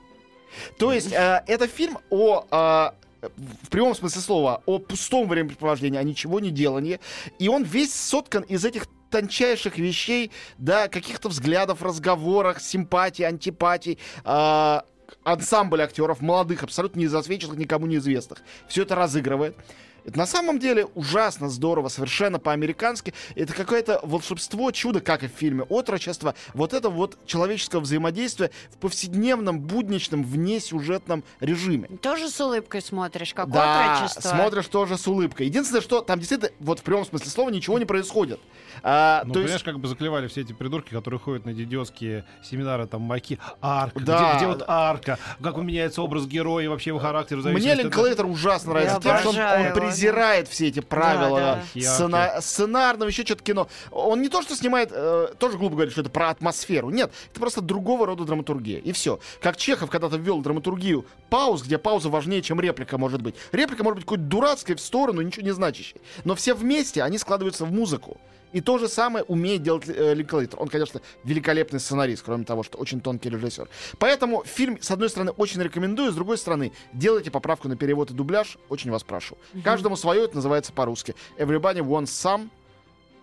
То 0.79 0.93
есть 0.93 1.13
э, 1.13 1.43
это 1.47 1.67
фильм 1.67 1.99
о... 2.11 2.45
э, 2.51 3.29
в 3.63 3.71
прямом 3.71 3.95
смысле 3.95 4.21
слова, 4.21 4.63
о 4.67 4.79
пустом 4.79 5.29
времяпрепровождении, 5.29 5.99
о 5.99 6.03
ничего 6.03 6.41
не 6.41 6.51
делании. 6.51 7.01
И 7.39 7.49
он 7.49 7.63
весь 7.63 7.95
соткан 7.95 8.43
из 8.43 8.65
этих 8.65 8.87
тончайших 9.11 9.79
вещей, 9.79 10.31
да, 10.59 10.89
каких-то 10.89 11.29
взглядов, 11.29 11.83
разговорах, 11.83 12.61
симпатий, 12.61 13.25
антипатий, 13.25 13.99
э, 14.25 14.81
ансамбль 15.23 15.83
актеров, 15.83 16.21
молодых, 16.21 16.63
абсолютно 16.63 17.01
не 17.01 17.07
засвеченных, 17.07 17.59
никому 17.59 17.87
неизвестных. 17.87 18.41
Все 18.69 18.83
это 18.83 18.95
разыгрывает. 18.95 19.57
Это 20.05 20.19
на 20.19 20.27
самом 20.27 20.59
деле 20.59 20.85
ужасно 20.95 21.49
здорово, 21.49 21.89
совершенно 21.89 22.39
по-американски. 22.39 23.15
Это 23.35 23.55
какое-то 23.55 24.01
волшебство, 24.03 24.71
чудо, 24.71 25.01
как 25.01 25.23
и 25.23 25.29
в 25.29 25.31
фильме 25.33 25.63
«Отрочество». 25.65 26.35
Вот 26.53 26.75
это 26.75 26.91
вот 26.91 27.17
человеческое 27.27 27.79
взаимодействие 27.79 28.51
в 28.73 28.77
повседневном, 28.77 29.61
будничном, 29.61 30.23
внесюжетном 30.23 31.25
режиме. 31.41 31.89
Тоже 32.03 32.29
с 32.29 32.39
улыбкой 32.41 32.83
смотришь, 32.83 33.33
как 33.33 33.51
Да, 33.51 33.97
отрочество. 33.97 34.29
смотришь 34.29 34.67
тоже 34.67 34.99
с 34.99 35.07
улыбкой. 35.09 35.47
Единственное, 35.47 35.81
что 35.81 36.03
там 36.03 36.19
действительно, 36.19 36.51
вот 36.61 36.81
в 36.81 36.83
прямом 36.83 37.07
смысле 37.07 37.31
слова, 37.31 37.49
ничего 37.51 37.79
не 37.79 37.85
происходит. 37.87 38.41
А, 38.83 39.23
Ну, 39.25 39.29
то 39.29 39.35
понимаешь, 39.35 39.53
есть, 39.53 39.65
как 39.65 39.79
бы 39.79 39.89
заклевали 39.89 40.29
все 40.29 40.43
эти 40.43 40.53
придурки, 40.53 40.91
которые 40.91 41.19
ходят 41.21 41.47
на 41.47 41.51
идиотские 41.53 42.27
семинары, 42.43 42.87
там, 42.87 43.03
маки, 43.03 43.39
арка, 43.63 44.01
Да. 44.01 44.31
где, 44.33 44.37
где 44.39 44.47
вот 44.49 44.65
арка, 44.67 45.19
как 45.43 45.57
меняется 45.57 46.03
образ 46.03 46.27
героя 46.27 46.65
и 46.65 46.69
вообще 46.69 46.91
его 46.91 46.99
характер. 46.99 47.39
мне 47.39 47.75
Линклейтер 47.75 48.27
ужасно 48.27 48.73
нравится 48.75 48.97
Я 48.97 49.01
тем, 49.01 49.19
что 49.19 49.29
он, 49.31 49.67
он 49.67 49.73
презирает 49.95 50.49
все 50.49 50.69
эти 50.69 50.81
правила 50.81 51.39
Да, 51.41 51.63
да. 51.75 51.81
сцена- 51.81 52.41
сценарного, 52.41 53.09
еще 53.09 53.25
что-то 53.25 53.43
кино. 53.43 53.69
Он 53.91 54.21
не 54.23 54.29
то, 54.29 54.43
что 54.43 54.57
снимает, 54.57 54.91
э, 54.93 55.29
тоже 55.39 55.59
глупо 55.59 55.75
говорит, 55.77 55.93
что 55.93 56.01
это 56.03 56.11
про 56.11 56.31
атмосферу. 56.31 56.91
Нет, 56.91 57.13
это 57.31 57.41
просто 57.41 57.61
другого 57.61 58.07
рода 58.07 58.25
драматургия. 58.25 58.79
И 58.79 58.93
все. 58.93 59.19
Как 59.41 59.57
Чехов 59.57 59.91
когда-то 59.91 60.17
ввел 60.17 60.41
драматургию 60.41 61.07
пауз, 61.31 61.63
где 61.63 61.79
пауза 61.79 62.09
важнее, 62.09 62.43
чем 62.43 62.61
реплика 62.61 62.99
может 62.99 63.23
быть. 63.23 63.35
Реплика 63.53 63.83
может 63.85 63.97
быть 63.97 64.05
какой-то 64.05 64.25
дурацкой 64.25 64.77
в 64.77 64.81
сторону, 64.81 65.21
ничего 65.23 65.45
не 65.45 65.53
значащей. 65.53 66.01
Но 66.25 66.35
все 66.35 66.55
вместе 66.55 67.03
они 67.03 67.19
складываются 67.19 67.65
в 67.65 67.73
музыку. 67.73 68.21
И 68.55 68.61
то 68.61 68.79
же 68.79 68.89
самое 68.89 69.25
умеет 69.25 69.63
делать 69.63 69.89
э, 69.89 70.15
Линклейтер. 70.15 70.61
Он, 70.61 70.69
конечно, 70.69 71.01
великолепный 71.25 71.81
сценарист, 71.81 72.23
кроме 72.25 72.45
того, 72.45 72.63
что 72.63 72.79
очень 72.79 73.01
тонкий 73.01 73.29
режиссер. 73.29 73.69
Поэтому 73.99 74.45
фильм, 74.45 74.79
с 74.81 74.93
одной 74.93 75.11
стороны, 75.11 75.33
очень 75.33 75.61
рекомендую, 75.61 76.13
с 76.13 76.15
другой 76.15 76.39
стороны, 76.39 76.73
делайте 76.93 77.33
поправку 77.33 77.69
на 77.69 77.77
перевод 77.77 78.13
и 78.13 78.15
дубляж, 78.15 78.57
очень 78.69 78.93
вас 78.93 79.03
прошу. 79.03 79.37
Каждому 79.65 79.97
свое, 79.97 80.25
это 80.25 80.37
называется 80.37 80.73
по-русски. 80.73 81.17
Everybody 81.37 81.81
wants 81.81 82.05
some. 82.07 82.49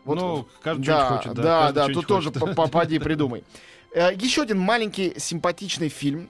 Вот, 0.03 0.15
Ну, 0.19 0.47
каждый 0.61 0.85
да, 0.85 1.07
хочет, 1.07 1.33
да, 1.33 1.71
да, 1.71 1.88
да, 1.88 1.93
тут 1.93 2.07
тоже 2.07 2.29
попади 2.31 3.00
придумай. 3.00 3.43
Э, 3.93 4.13
Еще 4.15 4.43
один 4.43 4.57
маленький 4.57 5.15
симпатичный 5.17 5.89
фильм. 5.89 6.29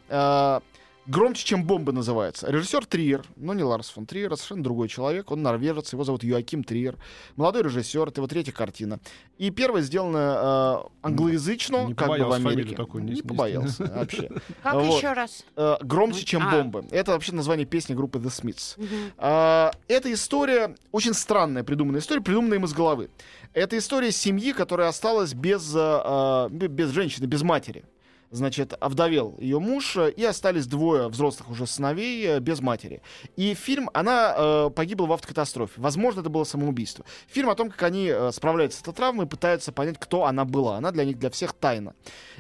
Э, 1.06 1.12
Громче, 1.12 1.46
чем 1.46 1.64
бомба 1.66 1.92
называется. 1.92 2.50
Режиссер 2.50 2.86
Триер, 2.86 3.24
но 3.36 3.54
не 3.54 3.64
Ларс 3.64 3.90
фон 3.90 4.06
Триер, 4.06 4.32
а 4.34 4.36
совершенно 4.36 4.64
другой 4.64 4.88
человек. 4.88 5.32
Он 5.32 5.42
норвежец, 5.42 5.94
его 5.94 6.04
зовут 6.04 6.24
Юаким 6.24 6.64
Триер. 6.64 6.98
Молодой 7.36 7.64
режиссер, 7.64 8.08
это 8.08 8.20
его 8.22 8.28
третья 8.28 8.52
картина. 8.52 9.00
И 9.38 9.50
первая 9.50 9.82
сделана 9.84 10.84
э, 10.86 10.90
англоязычно, 11.02 11.86
Не 11.88 11.94
как 11.96 12.10
бы 12.10 12.20
в 12.26 12.32
Америке. 12.34 12.76
такую 12.76 13.04
не 13.04 13.12
нести. 13.12 13.24
побоялся 13.28 13.84
вообще. 13.96 14.30
Как 14.64 14.74
Вот. 14.76 14.98
еще 14.98 15.14
раз? 15.14 15.44
Э, 15.56 15.76
Громче, 15.82 16.24
чем 16.26 16.48
А. 16.48 16.52
бомбы. 16.52 16.86
Это 16.92 17.12
вообще 17.12 17.34
название 17.34 17.66
песни 17.66 17.94
группы 17.94 18.20
The 18.20 18.28
Smiths. 18.30 18.74
Мгм. 18.78 19.12
А, 19.18 19.72
Эта 19.88 20.12
история 20.14 20.76
очень 20.92 21.14
странная 21.14 21.64
придуманная 21.64 22.02
история, 22.02 22.22
придуманная 22.22 22.58
им 22.58 22.66
из 22.66 22.74
головы. 22.74 23.10
Это 23.54 23.78
история 23.78 24.12
семьи, 24.12 24.54
которая 24.54 24.88
осталась 24.88 25.34
без, 25.34 25.74
а, 25.76 26.48
б- 26.50 26.68
без 26.68 26.90
женщины, 26.92 27.26
без 27.26 27.42
матери. 27.42 27.84
Значит, 28.32 28.74
овдовел 28.80 29.36
ее 29.40 29.60
муж, 29.60 29.98
э, 29.98 30.10
и 30.10 30.24
остались 30.24 30.66
двое 30.66 31.10
взрослых 31.10 31.50
уже 31.50 31.68
сыновей 31.68 32.26
э, 32.26 32.40
без 32.40 32.62
матери. 32.62 33.02
И 33.36 33.54
фильм, 33.54 33.90
она 33.94 34.34
э, 34.38 34.70
погибла 34.74 35.06
в 35.08 35.12
автокатастрофе. 35.12 35.74
Возможно, 35.82 36.22
это 36.22 36.30
было 36.30 36.46
самоубийство. 36.46 37.04
Фильм 37.28 37.50
о 37.50 37.56
том, 37.56 37.70
как 37.70 37.84
они 37.84 38.08
э, 38.08 38.32
справляются 38.32 38.80
с 38.80 38.82
этой 38.84 38.94
травмой, 38.94 39.28
пытаются 39.28 39.74
понять, 39.74 39.98
кто 40.00 40.26
она 40.26 40.46
была. 40.46 40.78
Она 40.78 40.92
для 40.92 41.04
них, 41.04 41.20
для 41.20 41.30
всех 41.30 41.52
тайна. 41.52 41.94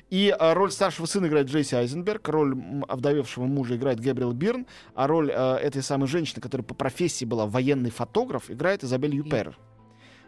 И 0.09 0.33
э, 0.37 0.53
роль 0.53 0.71
старшего 0.71 1.07
сына 1.07 1.27
играет 1.27 1.47
Джесси 1.47 1.75
Айзенберг, 1.75 2.25
роль 2.29 2.55
овдовевшего 2.87 3.43
мужа 3.43 3.75
играет 3.75 3.99
Гэбриэл 3.99 4.31
Бирн, 4.31 4.67
а 4.95 5.07
роль 5.07 5.29
э, 5.29 5.55
этой 5.55 5.83
самой 5.83 6.07
женщины, 6.07 6.41
которая 6.41 6.63
по 6.63 6.73
профессии 6.73 7.25
была 7.25 7.47
военный 7.47 7.91
фотограф, 7.91 8.49
играет 8.49 8.85
Изабель 8.85 9.15
Юпер. 9.15 9.57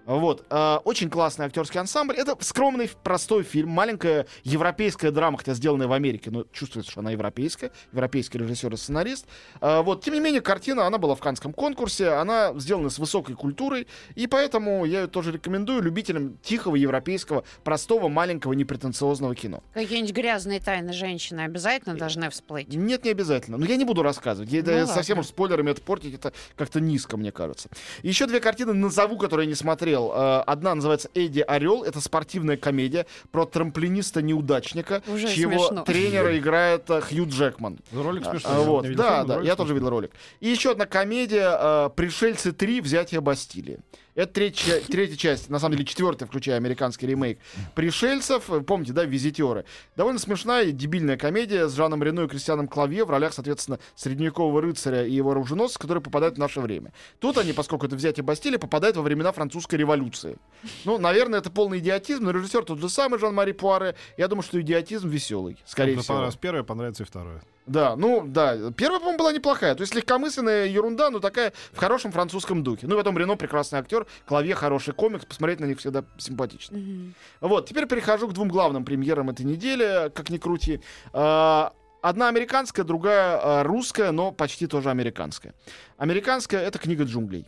Вот. 0.05 0.45
э, 0.49 0.77
очень 0.83 1.09
классный 1.09 1.45
актерский 1.45 1.79
ансамбль. 1.79 2.15
Это 2.15 2.35
скромный, 2.41 2.89
простой 3.03 3.43
фильм. 3.43 3.69
Маленькая 3.69 4.27
европейская 4.43 5.11
драма, 5.11 5.37
хотя 5.37 5.53
сделанная 5.53 5.87
в 5.87 5.93
Америке, 5.93 6.29
но 6.31 6.45
чувствуется, 6.51 6.91
что 6.91 7.01
она 7.01 7.11
европейская. 7.11 7.71
Европейский 7.91 8.37
режиссер 8.37 8.73
и 8.73 8.77
сценарист. 8.77 9.25
Э, 9.61 9.81
вот. 9.81 10.03
Тем 10.03 10.13
не 10.13 10.19
менее, 10.19 10.41
картина, 10.41 10.85
она 10.85 10.97
была 10.97 11.15
в 11.15 11.19
Канском 11.19 11.53
конкурсе. 11.53 12.09
Она 12.09 12.53
сделана 12.59 12.89
с 12.89 12.99
высокой 12.99 13.35
культурой. 13.35 13.87
И 14.15 14.27
поэтому 14.27 14.85
я 14.85 15.01
ее 15.01 15.07
тоже 15.07 15.31
рекомендую 15.31 15.81
любителям 15.81 16.37
тихого, 16.43 16.75
европейского, 16.75 17.43
простого, 17.63 18.09
маленького, 18.09 18.53
непретенциозного 18.53 19.35
кино. 19.35 19.63
Какие-нибудь 19.73 20.13
грязные 20.13 20.59
тайны 20.59 20.93
женщины 20.93 21.41
обязательно 21.41 21.95
должны 21.95 22.29
всплыть. 22.29 22.73
Нет, 22.73 23.05
не 23.05 23.11
обязательно. 23.11 23.57
Но 23.57 23.65
я 23.65 23.77
не 23.77 23.85
буду 23.85 24.03
рассказывать. 24.03 24.51
Я, 24.51 24.59
Ну 24.59 24.65
да, 24.65 24.87
совсем 24.87 25.19
уж 25.19 25.27
спойлерами 25.27 25.71
это 25.71 25.81
портить, 25.81 26.15
это 26.15 26.33
как-то 26.55 26.79
низко, 26.79 27.17
мне 27.17 27.31
кажется. 27.31 27.69
Еще 28.01 28.25
две 28.27 28.39
картины 28.39 28.73
назову, 28.73 29.17
которые 29.17 29.45
я 29.45 29.49
не 29.49 29.55
смотрел. 29.55 29.92
Э, 29.99 30.43
Одна 30.45 30.75
называется 30.75 31.09
«Эдди 31.13 31.41
Орел». 31.41 31.83
Это 31.83 32.01
спортивная 32.01 32.57
комедия 32.57 33.05
про 33.31 33.45
трамплиниста-неудачника, 33.45 35.01
Уже 35.07 35.27
чьего 35.33 35.67
смешно. 35.67 35.83
тренера 35.83 36.37
играет 36.37 36.89
э, 36.89 37.01
Хью 37.01 37.27
Джекман. 37.27 37.79
Ну, 37.91 38.03
Ролик 38.03 38.23
А, 38.27 38.31
смешной. 38.31 38.65
вот, 38.65 38.95
да, 38.95 39.23
да, 39.23 39.41
я 39.41 39.55
тоже 39.55 39.73
видел 39.73 39.89
ролик. 39.89 40.11
И 40.39 40.49
еще 40.49 40.71
одна 40.71 40.85
комедия 40.85 41.55
э, 41.59 41.89
«Пришельцы 41.95 42.51
3. 42.51 42.81
Взятие 42.81 43.21
Бастилии». 43.21 43.79
Это 44.15 44.31
третья, 44.31 44.79
третья 44.79 45.15
часть, 45.15 45.49
на 45.49 45.57
самом 45.57 45.73
деле 45.73 45.85
четвертая, 45.85 46.27
включая 46.27 46.57
американский 46.57 47.07
ремейк 47.07 47.39
«Пришельцев». 47.73 48.43
Помните, 48.67 48.93
да, 48.93 49.05
«Визитеры». 49.05 49.65
Довольно 49.95 50.19
смешная 50.19 50.65
и 50.65 50.71
дебильная 50.71 51.17
комедия 51.17 51.67
с 51.67 51.73
Жаном 51.73 52.03
Рено 52.03 52.21
и 52.21 52.27
Кристианом 52.27 52.67
Клавье 52.67 53.05
в 53.05 53.09
ролях, 53.09 53.33
соответственно, 53.33 53.79
средневекового 53.95 54.61
рыцаря 54.61 55.03
и 55.03 55.11
его 55.11 55.31
оруженосца, 55.31 55.79
которые 55.79 56.03
попадают 56.03 56.35
в 56.35 56.37
наше 56.37 56.59
время. 56.61 56.93
Тут 57.17 57.39
они, 57.39 57.53
поскольку 57.53 57.87
это 57.87 57.95
«Взятие 57.95 58.23
Бастилии», 58.23 58.57
попадают 58.57 58.97
во 58.97 59.01
времена 59.01 59.31
французской 59.31 59.75
революции. 59.75 60.37
Ну, 60.85 60.99
наверное, 60.99 61.39
это 61.39 61.49
полный 61.49 61.79
идиотизм, 61.79 62.23
но 62.23 62.31
режиссер 62.31 62.65
тот 62.65 62.79
же 62.79 62.89
самый, 62.89 63.17
Жан-Мари 63.17 63.53
Пуаре. 63.53 63.95
Я 64.17 64.27
думаю, 64.27 64.43
что 64.43 64.61
идиотизм 64.61 65.09
веселый, 65.09 65.57
скорее 65.65 65.93
Мне 65.93 66.01
всего. 66.03 66.13
понравилось 66.13 66.37
первое, 66.39 66.61
понравится 66.61 67.01
и 67.01 67.05
второе. 67.07 67.41
Да, 67.65 67.95
ну 67.95 68.23
да. 68.25 68.71
Первая, 68.71 68.99
по-моему, 68.99 69.19
была 69.19 69.31
неплохая. 69.31 69.75
То 69.75 69.81
есть 69.81 69.95
легкомысленная 69.95 70.65
ерунда, 70.65 71.09
но 71.09 71.19
такая 71.19 71.53
в 71.71 71.77
хорошем 71.77 72.11
французском 72.11 72.63
духе. 72.63 72.87
Ну 72.87 72.95
и 72.95 72.97
потом 72.97 73.17
Рено 73.17 73.35
прекрасный 73.35 73.79
актер, 73.79 74.05
Клавье 74.25 74.55
хороший 74.55 74.93
комикс, 74.93 75.25
посмотреть 75.25 75.59
на 75.59 75.65
них 75.65 75.79
всегда 75.79 76.03
симпатично. 76.17 76.77
Мгм. 76.77 77.13
Вот, 77.41 77.69
теперь 77.69 77.87
перехожу 77.87 78.27
к 78.27 78.33
двум 78.33 78.49
главным 78.49 78.83
премьерам 78.83 79.29
этой 79.29 79.45
недели, 79.45 80.09
как 80.13 80.29
ни 80.29 80.37
крути. 80.37 80.81
А, 81.13 81.73
Одна 82.01 82.27
американская, 82.27 82.83
другая 82.83 83.39
а, 83.41 83.63
русская, 83.63 84.11
но 84.11 84.33
почти 84.33 84.67
тоже 84.67 84.89
американская. 84.89 85.53
Американская— 85.97 86.61
это 86.67 86.77
«Книга 86.77 87.05
джунглей». 87.05 87.47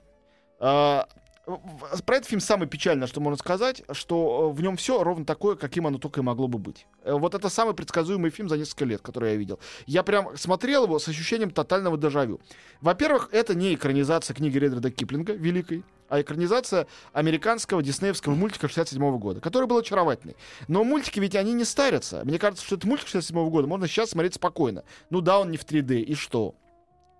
Про 2.06 2.18
этот 2.18 2.28
фильм 2.28 2.42
самое 2.42 2.70
печальное, 2.70 3.08
что 3.08 3.22
можно 3.22 3.38
сказать, 3.38 3.84
что 3.92 4.50
э, 4.52 4.58
в 4.58 4.62
нем 4.62 4.78
все 4.78 5.04
ровно 5.04 5.25
такое, 5.25 5.56
каким 5.56 5.86
оно 5.86 6.00
только 6.00 6.22
и 6.22 6.24
могло 6.24 6.48
бы 6.48 6.58
быть. 6.58 6.88
Э, 7.04 7.14
Вот 7.14 7.36
это 7.36 7.50
самый 7.50 7.75
предсказуемый 7.75 8.32
фильм 8.32 8.50
за 8.50 8.58
несколько 8.58 8.86
лет, 8.86 9.02
который 9.02 9.32
я 9.32 9.36
видел. 9.36 9.60
Я 9.86 10.02
прям 10.04 10.36
смотрел 10.38 10.86
его 10.86 10.98
с 10.98 11.08
ощущением 11.08 11.52
тотального 11.52 11.98
дежавю. 11.98 12.40
Во-первых, 12.82 13.30
это 13.32 13.54
не 13.54 13.75
экранизация 13.75 14.34
книги 14.34 14.58
Редрида 14.58 14.90
Киплинга, 14.90 15.34
великой, 15.34 15.84
а 16.10 16.22
экранизация 16.22 16.88
американского 17.14 17.84
диснеевского 17.84 18.34
мультика 18.34 18.68
67 18.68 19.18
года, 19.18 19.40
который 19.40 19.68
был 19.68 19.78
очаровательный. 19.78 20.36
Но 20.68 20.84
мультики 20.84 21.20
ведь 21.20 21.36
они 21.36 21.54
не 21.54 21.64
старятся. 21.64 22.22
Мне 22.25 22.40
кажется, 22.40 22.66
что 22.66 22.75
этот 22.75 22.86
мультик 22.86 23.08
67 23.08 23.50
года 23.50 23.68
можно 23.68 23.88
сейчас 23.88 24.12
смотреть 24.12 24.36
спокойно. 24.36 24.84
Ну 25.10 25.22
да, 25.22 25.40
он 25.40 25.52
не 25.52 25.58
в 25.58 25.66
3D, 25.66 26.02
и 26.02 26.16
что? 26.16 26.56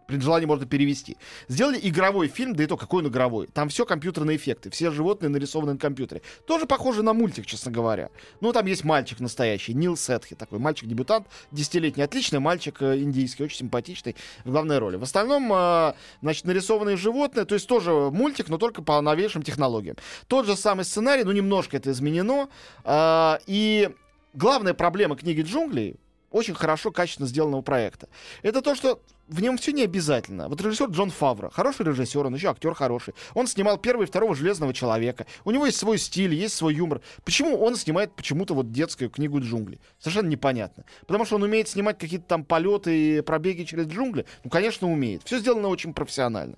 При 0.07 0.19
желании 0.19 0.45
можно 0.45 0.65
перевести. 0.65 1.17
Сделали 1.47 1.79
игровой 1.81 2.27
фильм, 2.27 2.55
да 2.55 2.63
и 2.63 2.67
то, 2.67 2.77
какой 2.77 3.01
он 3.01 3.09
игровой. 3.09 3.47
Там 3.47 3.69
все 3.69 3.85
компьютерные 3.85 4.38
эффекты, 4.38 4.69
все 4.69 4.91
животные 4.91 5.29
нарисованы 5.29 5.74
на 5.74 5.79
компьютере. 5.79 6.21
Тоже 6.45 6.65
похоже 6.65 7.01
на 7.01 7.13
мультик, 7.13 7.45
честно 7.45 7.71
говоря. 7.71 8.09
Ну, 8.39 8.53
там 8.53 8.65
есть 8.67 8.83
мальчик 8.83 9.19
настоящий, 9.19 9.74
Нил 9.74 9.97
Сетхи, 9.97 10.35
такой 10.35 10.59
мальчик-дебютант, 10.59 11.27
десятилетний, 11.51 12.03
отличный 12.03 12.39
мальчик 12.39 12.81
э, 12.81 13.00
индийский, 13.00 13.43
очень 13.43 13.57
симпатичный, 13.57 14.15
в 14.43 14.51
главной 14.51 14.77
роли. 14.77 14.97
В 14.97 15.03
остальном, 15.03 15.51
э, 15.51 15.93
значит, 16.21 16.45
нарисованные 16.45 16.97
животные, 16.97 17.45
то 17.45 17.55
есть 17.55 17.67
тоже 17.67 17.91
мультик, 17.91 18.50
но 18.50 18.57
только 18.57 18.81
по 18.83 19.01
новейшим 19.01 19.41
технологиям. 19.41 19.95
Тот 20.27 20.45
же 20.45 20.55
самый 20.55 20.85
сценарий, 20.85 21.24
ну, 21.24 21.31
немножко 21.31 21.77
это 21.77 21.91
изменено. 21.91 22.47
э, 22.83 23.38
и 23.47 23.89
главная 24.33 24.74
проблема 24.74 25.15
книги 25.15 25.41
джунглей 25.41 25.95
очень 26.36 26.54
хорошо, 26.54 26.92
качественно 26.92 27.30
сделанного 27.30 27.62
проекта. 27.62 28.10
Это 28.42 28.62
то, 28.62 28.75
что 28.75 29.00
в 29.30 29.42
нем 29.42 29.58
все 29.58 29.72
не 29.72 29.84
обязательно. 29.84 30.50
Вот 30.50 30.62
режиссер 30.62 30.88
Джон 30.89 31.10
Фавро, 31.10 31.50
хороший 31.50 31.86
режиссер, 31.86 32.25
он 32.25 32.36
еще 32.36 32.50
актер 32.50 32.74
хороший. 32.74 33.13
Он 33.34 33.48
снимал 33.48 33.77
первого 33.77 34.04
и 34.04 34.06
второго 34.06 34.36
Железного 34.36 34.74
человека. 34.74 35.25
У 35.46 35.51
него 35.51 35.65
есть 35.65 35.77
свой 35.77 35.98
стиль, 35.98 36.34
есть 36.34 36.56
свой 36.56 36.75
юмор. 36.75 37.00
Почему 37.24 37.58
он 37.58 37.77
снимает 37.77 38.13
почему-то 38.13 38.54
вот 38.54 38.72
детскую 38.74 39.10
книгу 39.10 39.39
джунглей? 39.39 39.80
Совершенно 39.98 40.27
непонятно. 40.27 40.84
Потому 41.08 41.24
что 41.24 41.38
он 41.38 41.44
умеет 41.44 41.70
снимать 41.70 41.98
какие-то 41.98 42.25
там 42.25 42.44
полеты 42.44 43.18
и 43.18 43.22
пробеги 43.22 43.63
через 43.63 43.88
джунгли. 43.88 44.25
Ну, 44.44 44.50
конечно, 44.50 44.92
умеет. 44.92 45.24
Все 45.24 45.39
сделано 45.39 45.70
очень 45.70 45.94
профессионально. 45.94 46.58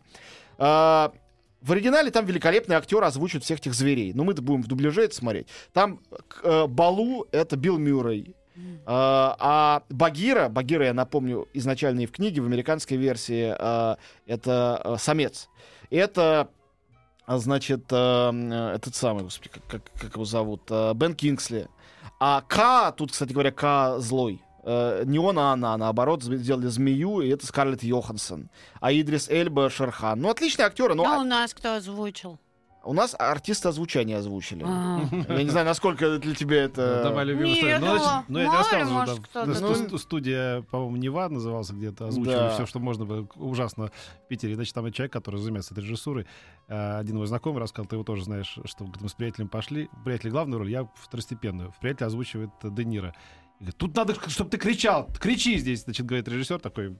А, 0.57 1.13
в 1.61 1.71
оригинале 1.71 2.09
там 2.09 2.25
великолепный 2.25 2.77
актер 2.77 3.03
озвучит 3.03 3.43
всех 3.43 3.59
этих 3.59 3.75
зверей. 3.75 4.13
Но 4.13 4.23
мы-то 4.23 4.41
будем 4.41 4.63
в 4.63 4.67
дубляже 4.67 5.03
это 5.03 5.13
смотреть. 5.13 5.47
Там 5.71 5.99
э, 6.41 6.65
Балу— 6.65 7.27
это 7.31 7.55
Билл 7.57 7.77
Мюррей. 7.77 8.33
А, 8.85 9.35
а 9.39 9.83
Багира, 9.89 10.49
Багира, 10.49 10.85
я 10.85 10.93
напомню, 10.93 11.47
изначально 11.53 12.01
и 12.01 12.05
в 12.05 12.11
книге, 12.11 12.41
в 12.41 12.45
американской 12.45 12.97
версии, 12.97 13.55
а, 13.57 13.97
это 14.25 14.77
а, 14.83 14.97
самец. 14.97 15.49
Это 15.89 16.49
значит, 17.27 17.85
этот 17.87 18.95
самый, 18.95 19.23
господи, 19.23 19.49
как, 19.67 19.83
как- 19.99 20.13
его 20.13 20.23
зовут, 20.25 20.69
Бен 20.95 21.13
Кингсли. 21.13 21.67
А 22.19 22.41
К, 22.41 22.91
тут, 22.93 23.11
кстати 23.11 23.33
говоря, 23.33 23.51
К 23.51 23.99
злой. 23.99 24.41
Не 24.63 25.19
он, 25.19 25.37
а 25.39 25.53
она, 25.53 25.77
наоборот, 25.77 26.23
сделали 26.23 26.67
змею, 26.67 27.21
и 27.21 27.29
это 27.29 27.45
Скарлетт 27.45 27.83
Йоханссон. 27.83 28.49
А 28.79 28.91
Идрис 28.91 29.29
Эльба 29.29 29.69
Шерхан. 29.69 30.19
Ну, 30.21 30.29
отличные 30.29 30.65
актеры, 30.65 30.93
но 30.93 31.05
а- 31.05 31.19
у 31.19 31.23
нас 31.23 31.53
кто 31.53 31.75
озвучил? 31.75 32.39
У 32.87 32.93
нас 32.93 33.15
артисты 33.17 33.67
озвучания 33.69 34.17
озвучили. 34.17 34.63
А. 34.65 35.01
Я 35.29 35.43
не 35.43 35.49
знаю, 35.49 35.65
насколько 35.65 36.17
для 36.19 36.33
тебя 36.33 36.63
это... 36.63 37.01
Да, 37.03 37.11
моя 37.11 37.23
любимая 37.25 37.47
Не, 37.47 37.55
история. 37.55 37.79
ну, 37.79 37.87
Ну, 37.87 38.23
ну, 38.27 38.39
я 38.39 38.45
тебе 38.47 38.57
рассказывал, 38.57 39.91
да, 39.91 39.97
студия, 39.97 40.61
по-моему, 40.63 40.95
Нева 40.97 41.27
назывался 41.29 41.73
где-то, 41.73 42.07
озвучивали 42.07 42.35
Да. 42.35 42.49
все, 42.51 42.65
что 42.65 42.79
можно 42.79 43.05
было. 43.05 43.27
Ужасно 43.35 43.87
в 43.87 44.27
Питере. 44.27 44.55
Значит, 44.55 44.73
там 44.73 44.91
человек, 44.91 45.13
который 45.13 45.39
занимается 45.39 45.73
этой 45.73 45.83
режиссурой, 45.83 46.25
э, 46.67 46.97
один 46.99 47.17
мой 47.17 47.27
знакомый 47.27 47.61
рассказал, 47.61 47.87
ты 47.87 47.95
его 47.95 48.03
тоже 48.03 48.23
знаешь, 48.23 48.57
что 48.65 48.89
мы 49.01 49.09
с 49.09 49.13
приятелем 49.13 49.49
пошли, 49.49 49.89
приятель 50.05 50.29
главную 50.29 50.59
роль, 50.59 50.71
я 50.71 50.87
второстепенную. 50.95 51.71
В 51.71 51.79
приятеле 51.79 52.07
озвучивает 52.07 52.51
Де 52.63 52.85
Ниро. 52.85 53.13
Говорит, 53.59 53.77
Тут 53.77 53.95
надо, 53.95 54.15
чтобы 54.29 54.51
ты 54.51 54.57
кричал, 54.57 55.09
кричи 55.19 55.57
здесь, 55.57 55.83
значит, 55.83 56.05
говорит 56.05 56.27
режиссер, 56.27 56.59
такой 56.59 56.95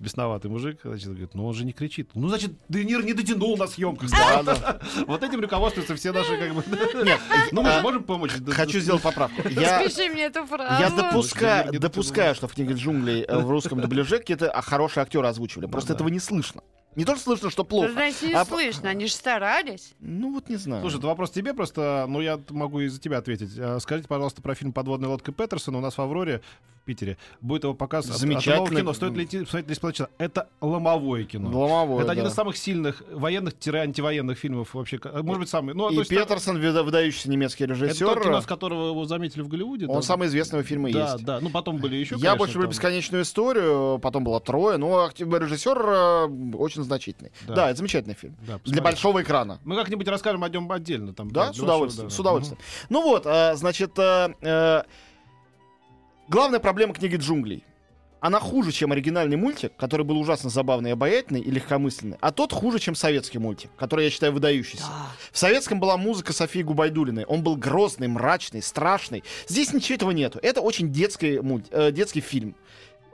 бесноватый 0.00 0.50
мужик, 0.50 0.80
значит, 0.82 1.08
говорит, 1.08 1.34
ну 1.34 1.46
он 1.46 1.54
же 1.54 1.64
не 1.64 1.72
кричит. 1.72 2.10
Ну, 2.14 2.28
значит, 2.28 2.52
Де 2.68 2.84
Ниро 2.84 3.02
не 3.02 3.12
дотянул 3.12 3.56
на 3.56 3.68
съемках. 3.68 4.10
Да, 4.10 4.42
да. 4.42 4.80
Вот 5.06 5.22
этим 5.22 5.40
руководствуются 5.40 5.94
все 5.94 6.10
наши, 6.12 6.36
как 6.36 6.52
бы... 6.52 6.64
Нет, 7.04 7.20
Ну, 7.52 7.62
мы 7.62 7.70
же 7.70 7.78
а, 7.78 7.82
можем 7.82 8.02
помочь. 8.02 8.32
хочу 8.48 8.80
сделать 8.80 9.02
поправку. 9.02 9.48
Я, 9.48 9.78
Распиши 9.78 10.10
мне 10.10 10.24
эту 10.24 10.44
фразу. 10.46 10.82
я 10.82 10.90
допускаю, 10.90 11.78
допускаю, 11.78 12.34
что 12.34 12.48
в 12.48 12.54
книге 12.54 12.74
джунглей 12.74 13.24
в 13.28 13.48
русском 13.48 13.80
дубляже 13.80 14.18
какие-то 14.18 14.50
а, 14.50 14.62
хорошие 14.62 15.02
актеры 15.02 15.28
озвучивали. 15.28 15.66
Просто 15.66 15.92
этого 15.92 16.08
не 16.08 16.18
слышно. 16.18 16.62
Не 16.96 17.04
то, 17.04 17.14
что 17.14 17.24
слышно, 17.24 17.50
что 17.50 17.62
плохо. 17.64 17.92
Значит, 17.92 18.22
не 18.22 18.34
А- 18.34 18.44
слышно, 18.44 18.90
они 18.90 19.06
же 19.06 19.12
старались. 19.12 19.92
Ну 20.00 20.32
вот 20.32 20.48
не 20.48 20.56
знаю. 20.56 20.82
Слушай, 20.82 20.98
это 20.98 21.06
вопрос 21.06 21.30
тебе 21.30 21.54
просто, 21.54 22.06
ну 22.08 22.20
я 22.20 22.40
могу 22.50 22.80
и 22.80 22.88
за 22.88 23.00
тебя 23.00 23.18
ответить. 23.18 23.56
А, 23.58 23.78
Скажите, 23.80 24.08
пожалуйста, 24.08 24.42
про 24.42 24.54
фильм 24.54 24.72
«Подводная 24.72 25.08
лодка 25.08 25.30
Петерсона». 25.32 25.78
У 25.78 25.80
нас 25.80 25.96
в 25.96 26.00
«Авроре» 26.00 26.42
в 26.82 26.84
Питере 26.86 27.18
будет 27.40 27.64
его 27.64 27.74
показ 27.74 28.06
от- 28.06 28.12
от 28.12 28.16
Замечательно. 28.18 28.56
нового 28.56 28.76
кино. 28.76 28.92
Стоит 28.94 29.12
ли 29.14 29.24
идти 29.24 29.40
посмотреть 29.40 29.66
«Бесплатно 29.68 29.96
часа»? 29.96 30.10
Это 30.18 30.48
ломовое 30.60 31.24
кино. 31.24 31.50
Ломовое, 31.50 32.02
это 32.02 32.12
один 32.12 32.24
да. 32.24 32.30
из 32.30 32.34
самых 32.34 32.56
сильных 32.56 33.02
военных-антивоенных 33.12 34.38
фильмов 34.38 34.74
вообще. 34.74 34.98
ка- 34.98 35.22
Может 35.22 35.40
быть, 35.40 35.48
самый. 35.48 35.74
Ну, 35.74 35.90
И 35.90 35.94
то 35.94 36.00
есть, 36.00 36.10
Петерсон, 36.10 36.56
вида- 36.58 36.82
выдающийся 36.82 37.30
немецкий 37.30 37.64
Это 37.64 37.74
режиссер. 37.74 38.06
тот 38.06 38.22
кино, 38.22 38.40
с 38.40 38.46
которого 38.46 38.88
его 38.90 39.04
заметили 39.04 39.42
в 39.42 39.48
Голливуде. 39.48 39.86
Он 39.86 39.96
да? 39.96 40.02
самый 40.02 40.28
известный 40.28 40.58
его 40.58 40.66
фильмы 40.66 40.92
Да, 40.92 41.12
есть. 41.12 41.24
да. 41.24 41.38
Ну, 41.40 41.50
потом 41.50 41.76
были 41.78 41.96
еще, 41.96 42.14
Я 42.14 42.18
конечно, 42.20 42.36
больше 42.38 42.54
люблю 42.54 42.66
там- 42.68 42.70
бесконечную 42.72 43.22
историю, 43.24 43.98
потом 44.00 44.24
было 44.24 44.40
трое, 44.40 44.76
но 44.78 45.04
акти- 45.04 45.22
режиссер 45.24 45.78
э, 45.78 46.56
очень 46.56 46.82
значительный. 46.82 47.32
Да. 47.46 47.54
Да, 47.54 47.68
это 47.70 47.76
замечательный 47.78 48.14
фильм. 48.14 48.36
Да, 48.46 48.58
Для 48.64 48.82
большого 48.82 49.22
экрана. 49.22 49.58
Мы 49.64 49.76
как-нибудь 49.76 50.08
расскажем 50.08 50.42
о 50.44 50.48
нем 50.48 50.70
отдельно. 50.72 51.12
Там, 51.12 51.30
Да, 51.30 51.52
с 51.52 51.58
удовольствием, 51.58 52.08
да, 52.08 52.14
с 52.14 52.16
да. 52.16 52.20
удовольствием. 52.22 52.58
Ну 52.88 53.02
вот, 53.02 53.26
э, 53.26 53.54
значит, 53.56 53.98
э, 53.98 54.34
э, 54.40 54.82
главная 56.30 56.60
проблема 56.60 56.94
книги 56.94 57.16
джунглей. 57.16 57.64
Она 58.20 58.38
хуже, 58.38 58.70
чем 58.70 58.92
оригинальный 58.92 59.36
мультик, 59.36 59.72
который 59.76 60.04
был 60.04 60.18
ужасно 60.18 60.50
забавный, 60.50 60.90
и 60.90 60.92
обаятельный 60.92 61.40
и 61.40 61.50
легкомысленный, 61.50 62.18
а 62.20 62.30
тот 62.32 62.52
хуже, 62.52 62.78
чем 62.78 62.94
советский 62.94 63.38
мультик, 63.38 63.70
который 63.76 64.04
я 64.04 64.10
считаю 64.10 64.32
выдающийся. 64.32 64.84
В 65.32 65.38
советском 65.38 65.80
была 65.80 65.96
музыка 65.96 66.32
Софии 66.32 66.62
Губайдулиной. 66.62 67.24
Он 67.24 67.42
был 67.42 67.56
грозный, 67.56 68.08
мрачный, 68.08 68.62
страшный. 68.62 69.24
Здесь 69.48 69.72
ничего 69.72 69.96
этого 69.96 70.10
нету. 70.10 70.38
Это 70.42 70.60
очень 70.60 70.92
детский, 70.92 71.40
мульт, 71.40 71.66
э, 71.70 71.92
детский 71.92 72.20
фильм. 72.20 72.54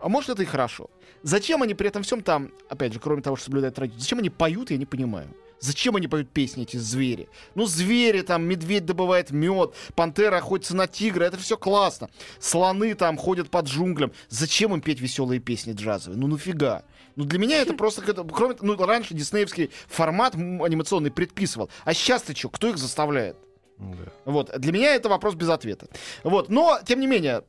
А 0.02 0.08
может, 0.08 0.30
это 0.30 0.42
и 0.42 0.46
хорошо. 0.46 0.90
Зачем 1.22 1.62
они 1.62 1.74
при 1.74 1.88
этом 1.88 2.02
всем 2.02 2.22
там, 2.22 2.50
опять 2.68 2.92
же, 2.92 3.00
кроме 3.00 3.22
того, 3.22 3.36
что 3.36 3.46
соблюдают 3.46 3.76
традицию, 3.76 4.00
зачем 4.00 4.18
они 4.18 4.28
поют, 4.28 4.70
я 4.72 4.76
не 4.76 4.86
понимаю. 4.86 5.28
Зачем 5.60 5.96
они 5.96 6.06
поют 6.06 6.30
песни, 6.30 6.64
эти 6.64 6.76
звери? 6.76 7.28
Ну, 7.54 7.66
звери 7.66 8.22
там, 8.22 8.44
медведь 8.44 8.84
добывает 8.84 9.30
мед, 9.30 9.74
пантера 9.94 10.36
охотится 10.36 10.76
на 10.76 10.86
тигра, 10.86 11.24
это 11.24 11.38
все 11.38 11.56
классно. 11.56 12.10
Слоны 12.38 12.94
там 12.94 13.16
ходят 13.16 13.50
под 13.50 13.66
джунглям. 13.66 14.12
Зачем 14.28 14.74
им 14.74 14.80
петь 14.80 15.00
веселые 15.00 15.40
песни 15.40 15.72
джазовые? 15.72 16.18
Ну, 16.18 16.26
нафига? 16.26 16.82
Ну, 17.16 17.24
для 17.24 17.38
меня 17.38 17.60
это 17.60 17.74
просто... 17.76 18.02
Кроме, 18.02 18.56
ну, 18.60 18.76
раньше 18.76 19.14
диснеевский 19.14 19.70
формат 19.88 20.34
анимационный 20.34 21.10
предписывал. 21.10 21.70
А 21.84 21.94
сейчас 21.94 22.22
ты 22.22 22.34
что? 22.34 22.50
Кто 22.50 22.68
их 22.68 22.78
заставляет? 22.78 23.36
Да. 23.78 23.96
Вот. 24.24 24.50
Для 24.58 24.72
меня 24.72 24.94
это 24.94 25.08
вопрос 25.08 25.34
без 25.34 25.48
ответа. 25.48 25.86
Вот. 26.24 26.48
Но, 26.48 26.78
тем 26.84 27.00
не 27.00 27.06
менее, 27.06 27.42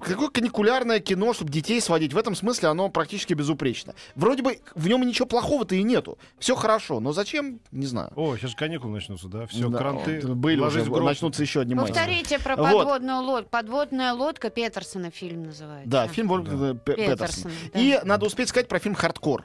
какое 0.00 0.28
каникулярное 0.30 1.00
кино, 1.00 1.32
чтобы 1.34 1.50
детей 1.50 1.80
сводить, 1.80 2.12
в 2.14 2.18
этом 2.18 2.34
смысле 2.34 2.68
оно 2.68 2.88
практически 2.88 3.34
безупречно. 3.34 3.94
Вроде 4.14 4.42
бы 4.42 4.58
в 4.74 4.88
нем 4.88 5.06
ничего 5.06 5.26
плохого-то 5.26 5.74
и 5.74 5.82
нету. 5.82 6.18
Все 6.38 6.54
хорошо, 6.56 7.00
но 7.00 7.12
зачем? 7.12 7.60
Не 7.72 7.86
знаю. 7.86 8.10
О, 8.16 8.36
сейчас 8.36 8.54
каникулы 8.54 8.94
начнутся, 8.94 9.28
да? 9.28 9.46
Все, 9.46 9.68
Да, 9.68 9.78
кранты. 9.78 10.26
были 10.34 10.60
уже, 10.60 10.84
начнутся 10.84 11.42
еще 11.42 11.60
одни 11.60 11.74
майки. 11.74 11.92
Повторите 11.92 12.38
про 12.38 12.56
Вот. 12.56 12.64
подводную 12.72 13.20
лодку. 13.22 13.50
Подводная 13.50 14.12
лодка 14.12 14.50
Петерсона 14.50 15.10
фильм 15.10 15.44
называется. 15.44 15.88
Да, 15.90 16.08
фильм 16.08 16.28
Пе- 16.78 16.94
Петерсона. 16.94 17.16
Петерсона. 17.16 17.52
да. 17.74 17.80
И 17.80 18.00
надо 18.04 18.26
успеть 18.26 18.48
сказать 18.48 18.68
про 18.68 18.78
фильм 18.78 18.94
«Хардкор». 18.94 19.44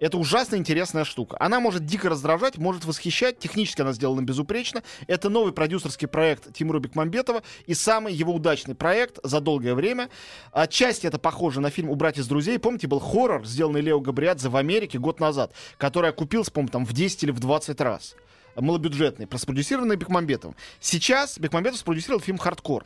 Это 0.00 0.16
ужасно 0.16 0.56
интересная 0.56 1.04
штука. 1.04 1.36
Она 1.40 1.60
может 1.60 1.84
дико 1.84 2.08
раздражать, 2.08 2.56
может 2.56 2.84
восхищать. 2.84 3.38
Технически 3.38 3.80
она 3.80 3.92
сделана 3.92 4.22
безупречно. 4.22 4.82
Это 5.06 5.28
новый 5.28 5.52
продюсерский 5.52 6.06
проект 6.06 6.52
Тимура 6.54 6.78
Бекмамбетова 6.78 7.42
и 7.66 7.74
самый 7.74 8.14
его 8.14 8.34
удачный 8.34 8.74
проект 8.74 9.18
за 9.22 9.40
долгое 9.40 9.74
время. 9.74 10.08
Отчасти 10.52 11.06
это 11.06 11.18
похоже 11.18 11.60
на 11.60 11.70
фильм 11.70 11.90
«Убрать 11.90 12.18
из 12.18 12.28
друзей». 12.28 12.58
Помните, 12.58 12.86
был 12.86 13.00
хоррор, 13.00 13.44
сделанный 13.44 13.80
Лео 13.80 14.00
Габриадзе 14.00 14.48
в 14.48 14.56
Америке 14.56 14.98
год 14.98 15.18
назад, 15.20 15.52
который 15.78 16.10
окупился, 16.10 16.52
по-моему, 16.52 16.70
там 16.70 16.86
в 16.86 16.92
10 16.92 17.24
или 17.24 17.30
в 17.32 17.40
20 17.40 17.80
раз. 17.80 18.14
Малобюджетный, 18.56 19.28
спродюсированный 19.36 19.96
Бекмамбетовым. 19.96 20.56
Сейчас 20.80 21.38
Бекмамбетов 21.38 21.78
спродюсировал 21.78 22.20
фильм 22.20 22.38
«Хардкор». 22.38 22.84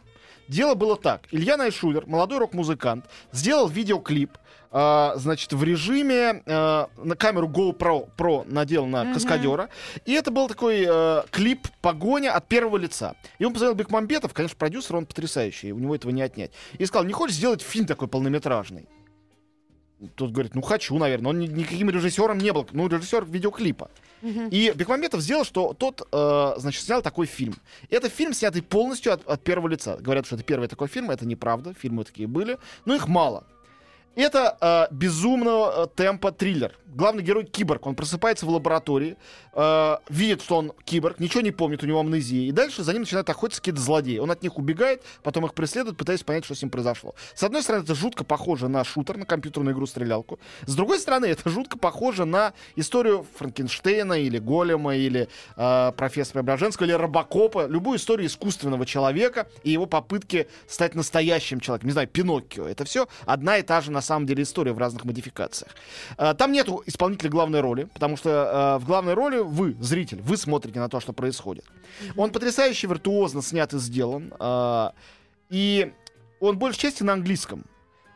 Дело 0.49 0.75
было 0.75 0.97
так. 0.97 1.23
Илья 1.31 1.57
Найшулер, 1.57 2.07
молодой 2.07 2.39
рок-музыкант, 2.39 3.07
сделал 3.33 3.69
видеоклип, 3.69 4.37
а, 4.71 5.15
значит, 5.17 5.53
в 5.53 5.63
режиме 5.63 6.43
а, 6.47 6.89
на 6.97 7.15
камеру 7.17 7.47
GoPro 7.49 8.09
Pro 8.17 8.45
надел 8.51 8.87
на 8.87 9.05
Мгм. 9.05 9.15
каскадера. 9.15 9.69
И 10.07 10.13
это 10.13 10.31
был 10.31 10.49
такой 10.49 10.85
э, 10.89 11.23
клип 11.31 11.69
погоня 11.83 12.35
от 12.35 12.49
первого 12.49 12.79
лица. 12.79 13.15
И 13.39 13.45
он 13.45 13.53
позвонил 13.53 13.75
Бекмамбетов, 13.77 14.33
конечно, 14.33 14.57
продюсер, 14.57 14.97
он 14.97 15.07
потрясающий, 15.07 15.73
у 15.73 15.79
него 15.79 15.95
этого 15.95 16.11
не 16.11 16.23
отнять. 16.23 16.53
И 16.79 16.87
сказал, 16.87 17.05
не 17.05 17.13
хочешь 17.13 17.37
сделать 17.37 17.61
фильм 17.63 17.87
такой 17.87 18.09
полнометражный? 18.09 18.89
Тот 20.15 20.33
говорит, 20.33 20.55
ну 20.55 20.63
хочу, 20.63 20.99
наверное. 20.99 21.31
Он 21.31 21.39
ни- 21.39 21.47
никаким 21.47 21.91
режиссером 21.91 22.39
не 22.39 22.53
был. 22.53 22.67
Ну, 22.73 22.89
режиссер 22.89 23.25
видеоклипа. 23.25 23.91
И 24.51 24.73
Бекмамбетов 24.75 25.21
сделал, 25.21 25.45
что 25.45 25.73
тот, 25.75 26.07
э, 26.13 26.55
значит, 26.59 26.83
снял 26.85 27.03
такой 27.03 27.27
фильм. 27.27 27.55
Это 27.91 28.09
фильм, 28.09 28.33
снятый 28.35 28.63
полностью 28.63 29.13
от, 29.13 29.27
от 29.29 29.43
первого 29.43 29.69
лица. 29.69 29.97
Говорят, 29.97 30.27
что 30.27 30.37
это 30.37 30.45
первый 30.45 30.69
такой 30.69 30.89
фильм. 30.89 31.11
Это 31.11 31.27
неправда. 31.27 31.75
Фильмы 31.75 32.05
такие 32.05 32.29
были. 32.29 32.59
Но 32.85 32.95
их 32.95 33.09
мало. 33.09 33.45
Это 34.15 34.89
э, 34.91 34.95
безумного 34.95 35.85
э, 35.85 35.89
темпа 35.95 36.33
триллер. 36.33 36.79
Главный 36.87 37.23
герой 37.23 37.47
киборг. 37.47 37.87
Он 37.87 37.95
просыпается 37.95 38.45
в 38.45 38.51
лаборатории, 38.51 39.17
э, 39.55 39.97
видит, 40.11 40.43
что 40.43 40.59
он 40.59 40.73
киборг, 40.85 41.19
ничего 41.19 41.41
не 41.41 41.51
помнит, 41.51 41.83
у 41.83 41.87
него 41.87 42.01
амнезия. 42.01 42.47
И 42.47 42.53
дальше 42.53 42.83
за 42.83 42.93
ним 42.93 43.03
начинают 43.03 43.31
охотиться 43.31 43.63
какие-то 43.63 43.81
злодеи. 43.81 44.19
Он 44.19 44.31
от 44.31 44.43
них 44.43 44.59
убегает, 44.59 45.03
потом 45.23 45.47
их 45.47 45.55
преследует, 45.55 45.97
пытаясь 45.97 46.23
понять, 46.23 46.45
что 46.45 46.55
с 46.55 46.61
ним 46.61 46.71
произошло. 46.71 47.15
С 47.35 47.43
одной 47.43 47.63
стороны, 47.63 47.85
это 47.85 47.95
жутко 47.95 48.25
похоже 48.25 48.69
на 48.69 48.85
шутер, 48.85 49.17
на 49.17 49.25
компьютерную 49.25 49.75
игру-стрелялку. 49.75 50.39
С 50.67 50.75
другой 50.75 50.99
стороны, 50.99 51.27
это 51.27 51.49
жутко 51.49 51.79
похоже 51.79 52.27
на 52.27 52.53
историю 52.77 53.27
Франкенштейна 53.37 54.21
или 54.21 54.39
Голема, 54.39 54.95
или 54.95 55.29
э, 55.57 55.93
профессора 55.97 56.41
Преображенского, 56.43 56.85
или 56.85 56.93
Робокопа. 56.93 57.67
Любую 57.67 57.97
историю 57.97 58.27
искусственного 58.27 58.85
человека 58.85 59.49
и 59.63 59.71
его 59.71 59.87
попытки 59.87 60.49
стать 60.67 60.95
настоящим 60.95 61.61
человеком. 61.61 61.89
Не 61.89 61.93
знаю, 61.93 62.09
Пиноккио. 62.09 62.67
Это 62.67 62.85
все 62.85 63.09
одна 63.25 63.57
и 63.57 63.63
та 63.63 63.81
же, 63.81 63.91
на 63.91 64.02
самом 64.03 64.27
деле, 64.27 64.43
история 64.43 64.73
в 64.73 64.79
разных 64.79 65.05
модификациях. 65.05 65.73
Э, 66.19 66.35
там 66.35 66.53
нету 66.53 66.83
исполнителя 66.87 67.31
главной 67.31 67.61
роли, 67.61 67.85
потому 67.85 68.17
что 68.17 68.31
э, 68.31 68.79
в 68.83 68.87
главной 68.87 69.15
роли 69.15 69.39
вы, 69.39 69.77
зритель, 69.81 70.21
вы 70.23 70.37
смотрите 70.37 70.81
на 70.81 70.89
то, 70.89 71.01
что 71.01 71.13
происходит. 71.13 71.65
Он 72.17 72.31
потрясающе 72.31 72.87
виртуозно 72.87 73.43
снят 73.43 73.73
и 73.73 73.79
сделан. 73.79 74.33
э, 74.39 74.91
и 75.51 75.93
он 76.41 76.59
большей 76.59 76.81
части 76.81 77.03
на 77.03 77.13
английском. 77.13 77.65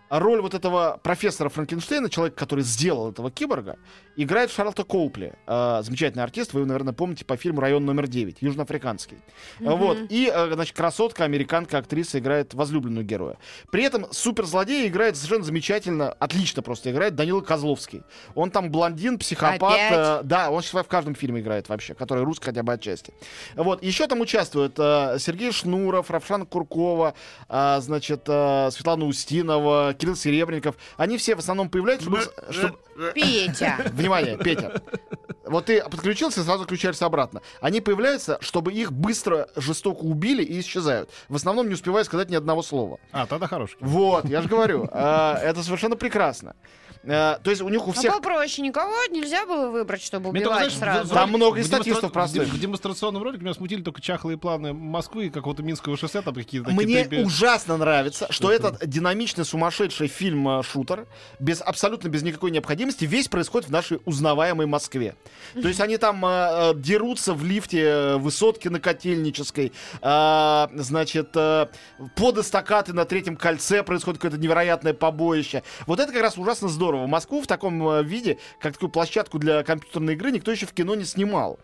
Роль 0.08 0.40
вот 0.40 0.54
этого 0.54 1.00
профессора 1.02 1.48
Франкенштейна, 1.48 2.08
человека, 2.10 2.36
который 2.38 2.64
сделал 2.64 3.10
этого 3.10 3.30
киборга, 3.30 3.76
играет 4.16 4.50
Шарлотта 4.50 4.84
Коупли, 4.84 5.34
э, 5.46 5.80
замечательный 5.82 6.22
артист, 6.22 6.52
вы, 6.52 6.64
наверное, 6.64 6.92
помните 6.94 7.24
по 7.24 7.36
фильму 7.36 7.60
«Район 7.60 7.84
номер 7.84 8.04
9», 8.04 8.38
южноафриканский. 8.40 9.18
Мгм. 9.60 9.76
Вот, 9.76 9.98
и, 10.08 10.30
э, 10.32 10.52
значит, 10.54 10.76
красотка, 10.76 11.24
американка, 11.24 11.78
актриса 11.78 12.18
играет 12.18 12.54
возлюбленную 12.54 13.04
героя. 13.04 13.36
При 13.70 13.84
этом 13.84 14.06
суперзлодея 14.12 14.88
играет 14.88 15.16
совершенно 15.16 15.44
замечательно, 15.44 16.12
отлично 16.12 16.62
просто 16.62 16.90
играет 16.90 17.14
Данила 17.14 17.40
Козловский. 17.40 18.02
Он 18.34 18.50
там 18.50 18.70
блондин, 18.70 19.18
психопат. 19.18 19.78
Э, 19.90 20.20
да, 20.22 20.50
он 20.50 20.62
сейчас 20.62 20.84
в 20.84 20.88
каждом 20.88 21.14
фильме 21.14 21.40
играет 21.40 21.68
вообще, 21.68 21.94
который 21.94 22.24
русский 22.24 22.46
хотя 22.46 22.62
бы 22.62 22.72
отчасти. 22.72 23.12
Вот, 23.54 23.82
еще 23.82 24.06
там 24.06 24.20
участвуют 24.20 24.78
э, 24.78 25.16
Сергей 25.18 25.52
Шнуров, 25.52 26.10
Равшан 26.10 26.46
Куркова, 26.46 27.14
э, 27.48 27.78
значит, 27.80 28.22
э, 28.26 28.70
Светлана 28.70 29.06
Устинова, 29.06 29.94
Кирилл 29.96 30.16
Серебренников. 30.16 30.76
Они 30.96 31.16
все 31.18 31.34
в 31.34 31.38
основном 31.40 31.68
появляются, 31.68 32.06
чтобы... 32.06 32.22
чтобы- 32.50 32.78
Петя. 33.14 33.76
Внимание, 33.92 34.36
Петя. 34.38 34.80
Вот 35.46 35.66
ты 35.66 35.82
подключился, 35.82 36.42
сразу 36.42 36.64
включаешься 36.64 37.06
обратно. 37.06 37.40
Они 37.60 37.80
появляются, 37.80 38.38
чтобы 38.40 38.72
их 38.72 38.92
быстро, 38.92 39.48
жестоко 39.56 40.02
убили 40.02 40.42
и 40.42 40.60
исчезают. 40.60 41.10
В 41.28 41.36
основном 41.36 41.68
не 41.68 41.74
успевая 41.74 42.04
сказать 42.04 42.30
ни 42.30 42.34
одного 42.34 42.62
слова. 42.62 42.98
А, 43.12 43.26
тогда 43.26 43.46
хороший. 43.46 43.76
Вот, 43.80 44.24
я 44.26 44.42
же 44.42 44.48
говорю, 44.48 44.88
э, 44.90 45.38
это 45.42 45.62
совершенно 45.62 45.96
прекрасно. 45.96 46.54
Э, 47.04 47.38
То 47.42 47.50
есть 47.50 47.62
у 47.62 47.68
них 47.68 47.84
у 47.84 47.86
Ну 47.88 47.92
всех... 47.92 48.12
попроще, 48.12 48.66
никого 48.66 48.92
нельзя 49.10 49.46
было 49.46 49.70
выбрать, 49.70 50.02
чтобы 50.02 50.32
Мне 50.32 50.40
только, 50.40 50.56
убивать 50.56 50.72
знаешь, 50.72 50.96
сразу. 50.96 51.14
Там 51.14 51.30
много 51.30 51.62
статистов 51.62 52.12
простых. 52.12 52.48
В 52.48 52.58
демонстрационном 52.58 53.22
ролике 53.22 53.42
меня 53.44 53.54
смутили 53.54 53.82
только 53.82 54.00
чахлые 54.00 54.36
планы 54.36 54.72
Москвы 54.72 55.26
и 55.26 55.30
какого-то 55.30 55.62
Минского 55.62 55.96
шоссе, 55.96 56.20
там 56.22 56.34
какие-то 56.34 56.68
такие 56.70 56.84
Мне 56.84 57.04
перебе- 57.04 57.24
ужасно 57.24 57.76
нравится, 57.76 58.26
что 58.30 58.50
этот 58.50 58.84
динамичный, 58.86 59.44
сумасшедший 59.44 60.08
фильм 60.08 60.48
э, 60.48 60.62
«Шутер» 60.64 61.06
без, 61.38 61.60
абсолютно 61.60 62.08
без 62.08 62.22
никакой 62.22 62.50
необходимости 62.50 63.04
весь 63.04 63.28
происходит 63.28 63.68
в 63.68 63.72
нашей 63.72 64.00
узнаваемой 64.04 64.66
Москве. 64.66 65.14
То 65.54 65.68
есть 65.68 65.80
они 65.80 65.96
там 65.96 66.24
э, 66.24 66.28
э, 66.28 66.72
дерутся 66.76 67.34
в 67.34 67.44
лифте 67.44 67.82
э, 67.82 68.16
высотки 68.16 68.68
на 68.68 68.80
Котельнической, 68.80 69.72
э, 70.02 70.66
значит, 70.74 71.30
э, 71.34 71.66
под 72.14 72.38
эстакады 72.38 72.92
на 72.92 73.04
третьем 73.04 73.36
кольце 73.36 73.82
происходит 73.82 74.20
какое-то 74.20 74.42
невероятное 74.42 74.94
побоище. 74.94 75.62
Вот 75.86 76.00
это 76.00 76.12
как 76.12 76.22
раз 76.22 76.38
ужасно 76.38 76.68
здорово. 76.68 77.06
Москву 77.06 77.40
в 77.40 77.46
таком 77.46 77.86
э, 77.88 78.02
виде, 78.02 78.38
как 78.60 78.74
такую 78.74 78.90
площадку 78.90 79.38
для 79.38 79.62
компьютерной 79.62 80.14
игры, 80.14 80.30
никто 80.30 80.50
еще 80.50 80.66
в 80.66 80.72
кино 80.72 80.94
не 80.94 81.04
снимал. 81.04 81.58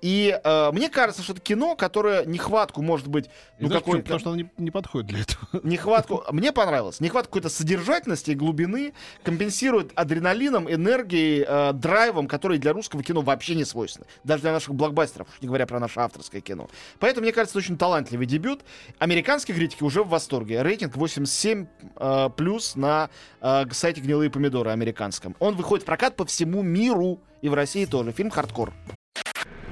И 0.00 0.38
э, 0.42 0.70
мне 0.72 0.88
кажется, 0.88 1.22
что 1.22 1.32
это 1.32 1.40
кино, 1.42 1.76
которое 1.76 2.24
нехватку, 2.24 2.82
может 2.82 3.08
быть, 3.08 3.30
ну 3.58 3.68
какой 3.68 4.02
Потому 4.02 4.20
что 4.20 4.30
она 4.30 4.38
не, 4.42 4.50
не 4.56 4.70
подходит 4.70 5.08
для 5.08 5.20
этого. 5.20 5.48
нехватку, 5.62 6.24
мне 6.30 6.52
понравилось, 6.52 7.00
нехватку 7.00 7.30
какой-то 7.30 7.48
содержательности 7.48 8.32
и 8.32 8.34
глубины 8.34 8.92
компенсирует 9.22 9.92
адреналином, 9.94 10.72
энергией, 10.72 11.44
э, 11.46 11.72
драйвом, 11.72 12.28
которые 12.28 12.58
для 12.58 12.72
русского 12.72 13.02
кино 13.08 13.22
вообще 13.22 13.54
не 13.54 13.64
свойственны. 13.64 14.06
Даже 14.24 14.42
для 14.42 14.52
наших 14.52 14.74
блокбастеров, 14.74 15.28
не 15.40 15.48
говоря 15.48 15.66
про 15.66 15.80
наше 15.80 16.00
авторское 16.00 16.40
кино. 16.40 16.68
Поэтому, 16.98 17.24
мне 17.24 17.32
кажется, 17.32 17.58
очень 17.58 17.76
талантливый 17.76 18.26
дебют. 18.26 18.62
Американские 18.98 19.56
критики 19.56 19.82
уже 19.82 20.02
в 20.02 20.08
восторге. 20.08 20.62
Рейтинг 20.62 20.96
87 20.96 21.66
э, 21.96 22.30
плюс 22.36 22.76
на 22.76 23.10
э, 23.40 23.64
сайте 23.72 24.00
«Гнилые 24.00 24.30
помидоры» 24.30 24.70
американском. 24.70 25.34
Он 25.38 25.56
выходит 25.56 25.82
в 25.82 25.86
прокат 25.86 26.16
по 26.16 26.24
всему 26.24 26.62
миру. 26.62 27.20
И 27.40 27.48
в 27.48 27.54
России 27.54 27.84
тоже. 27.84 28.12
Фильм 28.12 28.30
«Хардкор». 28.30 28.72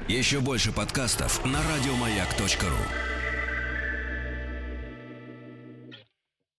Еще 0.07 0.39
больше 0.39 0.71
подкастов 0.71 1.45
на 1.45 1.59
радиомаяк.ру. 1.61 3.16